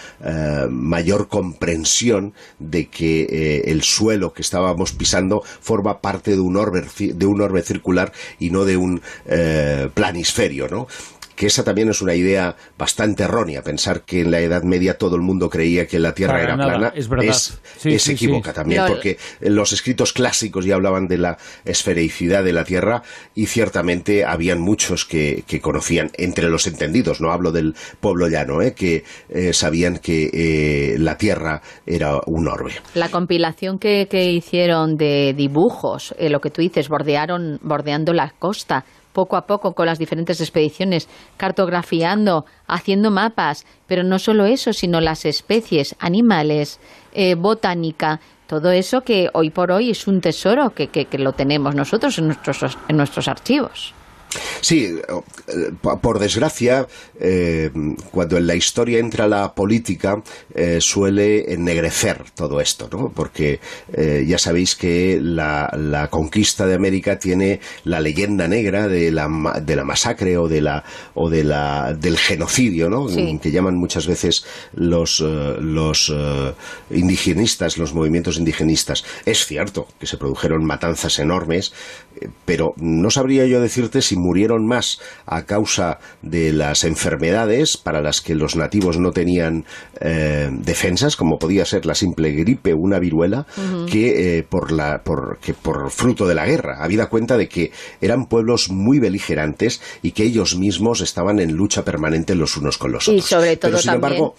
mayor 0.70 1.28
comprensión 1.28 2.32
de 2.58 2.88
que 2.88 3.64
el 3.66 3.82
suelo 3.82 4.32
que 4.32 4.40
estábamos 4.40 4.92
pisando 4.92 5.42
forma 5.60 6.00
parte 6.00 6.30
de 6.30 6.40
un 6.40 6.56
orbe, 6.56 6.86
de 6.98 7.26
un 7.26 7.42
orbe 7.42 7.60
circular 7.60 8.12
y 8.38 8.48
no 8.48 8.64
de 8.64 8.78
un 8.78 9.02
planisferio, 9.92 10.68
¿no? 10.68 10.88
Que 11.34 11.46
esa 11.46 11.64
también 11.64 11.88
es 11.88 12.00
una 12.02 12.14
idea 12.14 12.56
bastante 12.78 13.24
errónea, 13.24 13.62
pensar 13.62 14.02
que 14.02 14.20
en 14.20 14.30
la 14.30 14.40
Edad 14.40 14.62
Media 14.62 14.96
todo 14.98 15.16
el 15.16 15.22
mundo 15.22 15.48
creía 15.48 15.86
que 15.86 15.98
la 15.98 16.14
Tierra 16.14 16.42
era 16.42 16.56
plana, 16.56 16.92
es, 16.94 17.08
verdad. 17.08 17.34
es, 17.84 18.08
equivoca 18.08 18.52
también, 18.52 18.84
porque 18.86 19.18
los 19.40 19.72
escritos 19.72 20.12
clásicos 20.12 20.64
ya 20.64 20.74
hablaban 20.74 21.06
de 21.06 21.18
la 21.18 21.38
esfericidad 21.64 22.44
de 22.44 22.52
la 22.52 22.64
Tierra 22.64 23.02
y 23.34 23.46
ciertamente 23.46 24.24
habían 24.24 24.60
muchos 24.60 25.04
que, 25.04 25.44
conocían, 25.60 26.10
entre 26.14 26.48
los 26.48 26.66
entendidos, 26.66 27.20
no 27.20 27.30
hablo 27.32 27.52
del 27.52 27.74
pueblo 28.00 28.28
llano, 28.28 28.62
¿eh? 28.62 28.74
que 28.74 29.04
eh, 29.28 29.52
sabían 29.52 29.98
que 29.98 30.30
eh, 30.32 30.98
la 30.98 31.16
Tierra 31.16 31.62
era 31.86 32.20
un 32.26 32.48
orbe. 32.48 32.72
La 32.94 33.08
compilación 33.08 33.78
que, 33.78 34.06
que 34.08 34.30
hicieron 34.30 34.96
de 34.96 35.34
dibujos, 35.36 36.14
lo 36.18 36.40
que 36.40 36.50
tú 36.50 36.62
dices, 36.62 36.88
bordearon, 36.88 37.58
bordeando 37.62 38.12
la 38.12 38.32
costa, 38.38 38.84
poco 39.14 39.36
a 39.38 39.46
poco 39.46 39.72
con 39.72 39.86
las 39.86 39.98
diferentes 39.98 40.42
expediciones, 40.42 41.08
cartografiando, 41.38 42.44
haciendo 42.66 43.10
mapas, 43.10 43.64
pero 43.86 44.02
no 44.02 44.18
solo 44.18 44.44
eso, 44.44 44.74
sino 44.74 45.00
las 45.00 45.24
especies, 45.24 45.96
animales, 46.00 46.80
eh, 47.14 47.34
botánica, 47.34 48.20
todo 48.46 48.70
eso 48.72 49.00
que 49.00 49.30
hoy 49.32 49.48
por 49.48 49.72
hoy 49.72 49.90
es 49.90 50.06
un 50.06 50.20
tesoro 50.20 50.74
que, 50.74 50.88
que, 50.88 51.06
que 51.06 51.18
lo 51.18 51.32
tenemos 51.32 51.74
nosotros 51.74 52.18
en 52.18 52.26
nuestros, 52.26 52.76
en 52.88 52.96
nuestros 52.98 53.26
archivos. 53.28 53.94
Sí, 54.60 54.96
eh, 55.48 55.70
por 55.80 56.18
desgracia, 56.18 56.86
eh, 57.20 57.70
cuando 58.10 58.36
en 58.36 58.46
la 58.46 58.54
historia 58.54 58.98
entra 58.98 59.28
la 59.28 59.54
política, 59.54 60.22
eh, 60.54 60.78
suele 60.80 61.52
ennegrecer 61.52 62.24
todo 62.34 62.60
esto, 62.60 62.88
¿no? 62.90 63.12
Porque 63.14 63.60
ya 64.26 64.38
sabéis 64.38 64.74
que 64.74 65.18
la, 65.20 66.08
conquista 66.10 66.66
de 66.66 66.74
América 66.74 67.18
tiene 67.18 67.60
la 67.84 68.00
leyenda 68.00 68.48
negra 68.48 68.88
de 68.88 69.10
la, 69.10 69.28
de 69.62 69.76
la 69.76 69.84
masacre 69.84 70.36
o 70.36 70.48
de 70.48 70.60
la 70.60 70.84
o 71.14 71.30
de 71.30 71.44
la 71.44 71.94
del 71.94 72.18
genocidio, 72.18 72.90
¿no? 72.90 73.06
Que 73.06 73.50
llaman 73.50 73.76
muchas 73.76 74.06
veces 74.06 74.44
los 74.74 75.20
los 75.20 76.12
indigenistas, 76.90 77.78
los 77.78 77.94
movimientos 77.94 78.38
indigenistas. 78.38 79.04
Es 79.24 79.46
cierto 79.46 79.88
que 79.98 80.06
se 80.06 80.16
produjeron 80.16 80.64
matanzas 80.64 81.18
enormes, 81.18 81.72
pero 82.44 82.74
no 82.76 83.10
sabría 83.10 83.46
yo 83.46 83.60
decirte 83.60 84.02
si 84.02 84.16
murieron 84.16 84.66
más 84.66 85.00
a 85.26 85.44
causa 85.44 85.98
de 86.22 86.52
las 86.52 86.84
enfermedades 86.84 87.76
para 87.76 88.00
las 88.00 88.20
que 88.20 88.34
los 88.34 88.56
nativos 88.56 88.98
no 88.98 89.12
tenían 89.12 89.64
eh, 90.00 90.48
defensas, 90.50 91.16
como 91.16 91.38
podía 91.38 91.64
ser 91.64 91.86
la 91.86 91.94
simple 91.94 92.32
gripe 92.32 92.72
o 92.72 92.78
una 92.78 92.98
viruela, 92.98 93.46
que, 93.90 94.38
eh, 94.38 94.42
por 94.42 94.72
la, 94.72 95.02
por, 95.02 95.38
que 95.38 95.54
por 95.54 95.90
fruto 95.90 96.26
de 96.26 96.34
la 96.34 96.46
guerra. 96.46 96.82
Habida 96.82 97.06
cuenta 97.06 97.36
de 97.36 97.48
que 97.48 97.72
eran 98.00 98.26
pueblos 98.26 98.70
muy 98.70 98.98
beligerantes 98.98 99.80
y 100.02 100.12
que 100.12 100.24
ellos 100.24 100.56
mismos 100.56 101.00
estaban 101.00 101.38
en 101.38 101.52
lucha 101.52 101.84
permanente 101.84 102.34
los 102.34 102.56
unos 102.56 102.78
con 102.78 102.92
los 102.92 103.08
otros. 103.08 103.24
Y 103.24 103.28
sobre 103.28 103.56
todo 103.56 103.78
sin 103.78 103.94
embargo, 103.94 104.34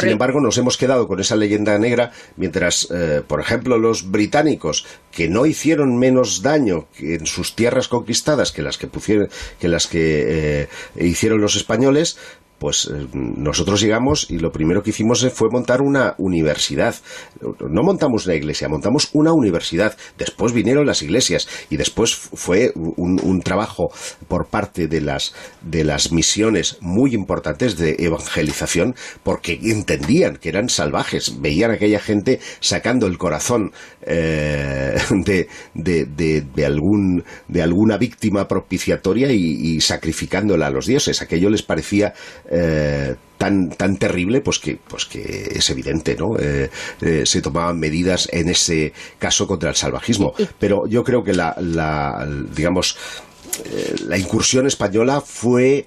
sin 0.00 0.08
embargo, 0.10 0.40
nos 0.40 0.58
hemos 0.58 0.76
quedado 0.76 1.08
con 1.08 1.20
esa 1.20 1.36
leyenda 1.36 1.78
negra, 1.78 2.12
mientras, 2.36 2.88
eh, 2.90 3.22
por 3.26 3.40
ejemplo, 3.40 3.78
los 3.78 4.10
británicos, 4.10 4.86
que 5.10 5.28
no 5.28 5.46
hicieron 5.46 5.98
menos 5.98 6.42
daño 6.42 6.86
en 6.98 7.26
sus 7.26 7.54
tierras 7.54 7.88
conquistadas 7.88 8.52
que 8.52 8.62
las 8.62 8.78
que, 8.78 8.88
que, 9.58 9.68
las 9.68 9.86
que 9.86 10.62
eh, 10.62 10.68
hicieron 10.96 11.40
los 11.40 11.56
españoles, 11.56 12.18
pues 12.58 12.90
eh, 12.92 13.06
nosotros 13.12 13.80
llegamos 13.80 14.30
y 14.30 14.38
lo 14.38 14.50
primero 14.50 14.82
que 14.82 14.90
hicimos 14.90 15.26
fue 15.32 15.48
montar 15.50 15.82
una 15.82 16.14
universidad. 16.18 16.94
No 17.40 17.82
montamos 17.82 18.26
una 18.26 18.34
iglesia, 18.34 18.68
montamos 18.68 19.10
una 19.12 19.32
universidad. 19.32 19.96
Después 20.18 20.52
vinieron 20.52 20.86
las 20.86 21.02
iglesias 21.02 21.48
y 21.70 21.76
después 21.76 22.14
fue 22.14 22.72
un, 22.74 23.40
trabajo 23.42 23.90
por 24.28 24.46
parte 24.46 24.88
de 24.88 25.00
las, 25.00 25.34
de 25.60 25.84
las 25.84 26.10
misiones 26.10 26.78
muy 26.80 27.14
importantes 27.14 27.76
de 27.76 27.96
evangelización 27.98 28.94
porque 29.22 29.58
entendían 29.62 30.36
que 30.36 30.48
eran 30.48 30.68
salvajes, 30.68 31.40
veían 31.40 31.70
a 31.70 31.74
aquella 31.74 32.00
gente 32.00 32.40
sacando 32.60 33.06
el 33.06 33.18
corazón 33.18 33.72
eh, 34.02 34.96
de, 35.10 35.48
de, 35.74 36.40
de, 36.40 36.64
algún, 36.64 37.24
de 37.46 37.62
alguna 37.62 37.98
víctima 37.98 38.48
propiciatoria 38.48 39.30
y, 39.30 39.76
y 39.76 39.80
sacrificándola 39.80 40.68
a 40.68 40.70
los 40.70 40.86
dioses. 40.86 41.22
Aquello 41.22 41.50
les 41.50 41.62
parecía 41.62 42.14
eh, 42.50 43.14
tan, 43.38 43.70
tan 43.70 43.96
terrible, 43.96 44.40
pues 44.40 44.58
que, 44.58 44.78
pues 44.86 45.04
que 45.06 45.52
es 45.54 45.70
evidente, 45.70 46.16
¿no? 46.16 46.38
Eh, 46.38 46.70
eh, 47.00 47.26
se 47.26 47.42
tomaban 47.42 47.78
medidas 47.78 48.28
en 48.32 48.48
ese 48.48 48.92
caso 49.18 49.46
contra 49.46 49.70
el 49.70 49.76
salvajismo. 49.76 50.34
Pero 50.58 50.86
yo 50.86 51.04
creo 51.04 51.22
que 51.22 51.32
la, 51.32 51.54
la 51.60 52.26
digamos, 52.54 52.96
la 54.06 54.18
incursión 54.18 54.66
española 54.66 55.20
fue 55.20 55.86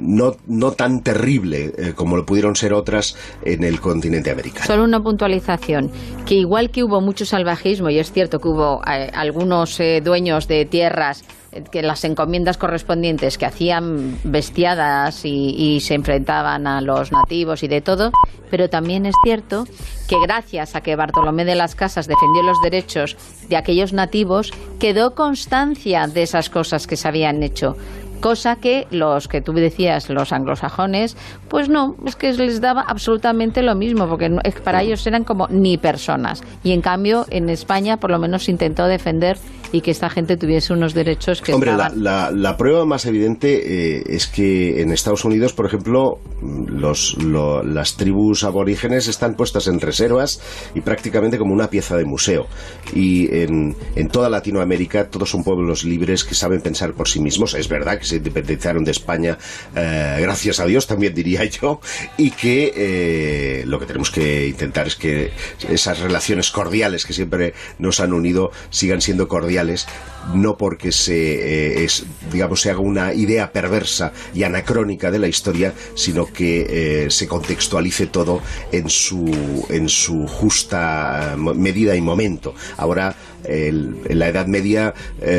no, 0.00 0.36
no 0.46 0.72
tan 0.72 1.02
terrible 1.02 1.72
eh, 1.76 1.92
como 1.94 2.16
lo 2.16 2.24
pudieron 2.24 2.56
ser 2.56 2.72
otras 2.72 3.16
en 3.44 3.64
el 3.64 3.80
continente 3.80 4.30
americano. 4.30 4.66
Solo 4.66 4.84
una 4.84 5.02
puntualización, 5.02 5.90
que 6.26 6.34
igual 6.34 6.70
que 6.70 6.82
hubo 6.82 7.00
mucho 7.00 7.24
salvajismo, 7.24 7.90
y 7.90 7.98
es 7.98 8.12
cierto 8.12 8.38
que 8.38 8.48
hubo 8.48 8.80
eh, 8.86 9.10
algunos 9.12 9.78
eh, 9.80 10.00
dueños 10.02 10.48
de 10.48 10.64
tierras 10.64 11.24
que 11.70 11.82
las 11.82 12.04
encomiendas 12.04 12.56
correspondientes 12.56 13.36
que 13.36 13.46
hacían 13.46 14.18
bestiadas 14.24 15.24
y, 15.24 15.80
se 15.80 15.94
enfrentaban 15.94 16.66
a 16.66 16.80
los 16.80 17.10
nativos 17.10 17.62
y 17.62 17.68
de 17.68 17.80
todo, 17.80 18.12
pero 18.50 18.68
también 18.68 19.06
es 19.06 19.14
cierto 19.24 19.66
que 20.08 20.16
gracias 20.22 20.74
a 20.74 20.82
que 20.82 20.96
Bartolomé 20.96 21.44
de 21.44 21.54
las 21.54 21.74
Casas 21.74 22.06
defendió 22.06 22.42
los 22.42 22.60
derechos 22.62 23.16
de 23.48 23.56
aquellos 23.56 23.92
nativos, 23.92 24.52
quedó 24.78 25.14
constancia 25.14 26.06
de 26.06 26.22
esas 26.22 26.50
cosas 26.50 26.86
que 26.86 26.96
se 26.96 27.08
habían 27.08 27.42
hecho 27.42 27.76
cosa 28.20 28.56
que 28.56 28.86
los 28.90 29.28
que 29.28 29.40
tú 29.40 29.52
decías, 29.52 30.08
los 30.10 30.32
anglosajones, 30.32 31.16
pues 31.48 31.68
no, 31.68 31.96
es 32.06 32.16
que 32.16 32.32
les 32.32 32.60
daba 32.60 32.82
absolutamente 32.82 33.62
lo 33.62 33.74
mismo, 33.74 34.08
porque 34.08 34.30
para 34.62 34.82
ellos 34.82 35.06
eran 35.06 35.24
como 35.24 35.48
ni 35.48 35.78
personas. 35.78 36.42
Y 36.62 36.72
en 36.72 36.80
cambio, 36.80 37.26
en 37.30 37.48
España 37.48 37.96
por 37.96 38.10
lo 38.10 38.18
menos 38.18 38.48
intentó 38.48 38.86
defender 38.86 39.38
y 39.72 39.80
que 39.82 39.90
esta 39.90 40.10
gente 40.10 40.36
tuviese 40.36 40.72
unos 40.72 40.94
derechos 40.94 41.40
que 41.42 41.52
Hombre, 41.52 41.72
la, 41.76 42.30
la, 42.30 42.56
prueba 42.56 42.84
más 42.84 43.06
evidente 43.06 43.98
eh, 43.98 44.02
es 44.06 44.26
que 44.26 44.82
en 44.82 44.90
Estados 44.90 45.24
Unidos, 45.24 45.52
por 45.52 45.66
ejemplo, 45.66 46.18
los, 46.42 47.16
las 47.22 47.96
tribus 47.96 48.44
aborígenes 48.44 49.08
están 49.08 49.34
puestas 49.34 49.68
en 49.68 49.80
reservas 49.80 50.40
y 50.74 50.80
prácticamente 50.80 51.38
como 51.38 51.54
una 51.54 51.68
pieza 51.68 51.96
de 51.96 52.04
museo. 52.04 52.46
Y 52.94 53.32
en, 53.34 53.76
en 53.94 54.08
toda 54.08 54.28
Latinoamérica 54.28 55.08
todos 55.08 55.30
son 55.30 55.44
pueblos 55.44 55.84
libres 55.84 56.24
que 56.24 56.34
saben 56.34 56.60
pensar 56.60 56.92
por 56.92 57.08
sí 57.08 57.20
mismos. 57.20 57.54
Es 57.54 57.68
verdad 57.68 57.98
que 57.98 58.04
se 58.10 58.16
independizaron 58.16 58.84
de 58.84 58.90
España, 58.90 59.38
eh, 59.74 60.18
gracias 60.20 60.60
a 60.60 60.66
Dios 60.66 60.86
también 60.86 61.14
diría 61.14 61.44
yo, 61.60 61.80
y 62.16 62.30
que 62.30 62.72
eh, 62.76 63.64
lo 63.66 63.78
que 63.78 63.86
tenemos 63.86 64.10
que 64.10 64.46
intentar 64.46 64.86
es 64.86 64.96
que 64.96 65.32
esas 65.68 66.00
relaciones 66.00 66.50
cordiales 66.50 67.06
que 67.06 67.12
siempre 67.12 67.54
nos 67.78 68.00
han 68.00 68.12
unido 68.12 68.50
sigan 68.70 69.00
siendo 69.00 69.28
cordiales, 69.28 69.86
no 70.34 70.56
porque 70.56 70.92
se, 70.92 71.84
eh, 71.84 71.88
digamos, 72.32 72.60
se 72.60 72.70
haga 72.70 72.80
una 72.80 73.14
idea 73.14 73.52
perversa 73.52 74.12
y 74.34 74.42
anacrónica 74.42 75.10
de 75.10 75.18
la 75.18 75.28
historia, 75.28 75.74
sino 75.94 76.26
que 76.26 77.06
se 77.10 77.26
contextualice 77.26 78.06
todo 78.06 78.40
en 78.72 78.88
su, 78.88 79.66
en 79.68 79.88
su 79.88 80.26
justa 80.26 81.36
medida 81.36 81.96
y 81.96 82.00
momento. 82.00 82.54
Ahora, 82.76 83.14
en 83.44 84.00
la 84.08 84.28
Edad 84.28 84.46
Media 84.46 84.94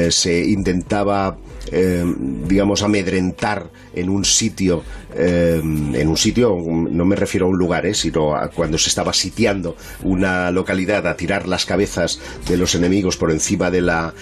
se 0.09 0.45
intentaba 0.45 1.37
eh, 1.71 2.03
digamos, 2.47 2.81
amedrentar 2.81 3.69
en 3.93 4.09
un 4.09 4.25
sitio, 4.25 4.83
eh, 5.15 5.61
en 5.61 6.07
un 6.07 6.17
sitio, 6.17 6.57
no 6.57 7.05
me 7.05 7.15
refiero 7.15 7.45
a 7.45 7.49
un 7.49 7.57
lugar, 7.57 7.85
eh, 7.85 7.93
sino 7.93 8.35
a 8.35 8.49
cuando 8.49 8.77
se 8.77 8.89
estaba 8.89 9.13
sitiando 9.13 9.77
una 10.03 10.49
localidad 10.51 11.05
a 11.07 11.15
tirar 11.15 11.47
las 11.47 11.65
cabezas 11.65 12.19
de 12.47 12.57
los 12.57 12.73
enemigos 12.73 13.15
por 13.15 13.31
encima 13.31 13.69
de 13.69 13.81
la, 13.81 14.13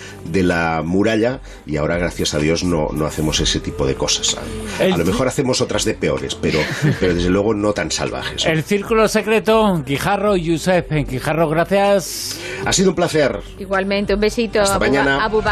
la 0.50 0.82
muralla 0.84 1.40
y 1.66 1.78
ahora, 1.78 1.98
gracias 1.98 2.34
a 2.34 2.40
Dios, 2.40 2.66
no, 2.66 2.90
no 2.92 3.06
hacemos 3.06 3.40
ese 3.40 3.62
tipo 3.62 3.88
de 3.88 3.96
cosas. 3.96 4.38
A, 4.80 4.98
lo 4.98 5.06
mejor 5.06 5.28
hacemos 5.28 5.62
otras 5.62 5.86
de 5.86 5.94
peores, 5.94 6.36
pero, 6.36 6.60
pero 7.00 7.14
desde 7.14 7.30
luego 7.30 7.54
no 7.54 7.72
tan 7.72 7.92
salvajes. 7.92 8.46
El 8.46 8.64
círculo 8.64 9.08
secreto, 9.08 9.82
Quijarro, 9.86 10.36
Yusef, 10.36 10.88
Quijarro, 11.08 11.48
gracias. 11.48 12.38
Ha 12.66 12.74
sido 12.74 12.90
un 12.90 12.96
placer. 12.96 13.40
Igualmente, 13.58 14.14
un 14.14 14.20
besito. 14.20 14.62
Hasta 14.62 14.80
mañana. 14.80 15.24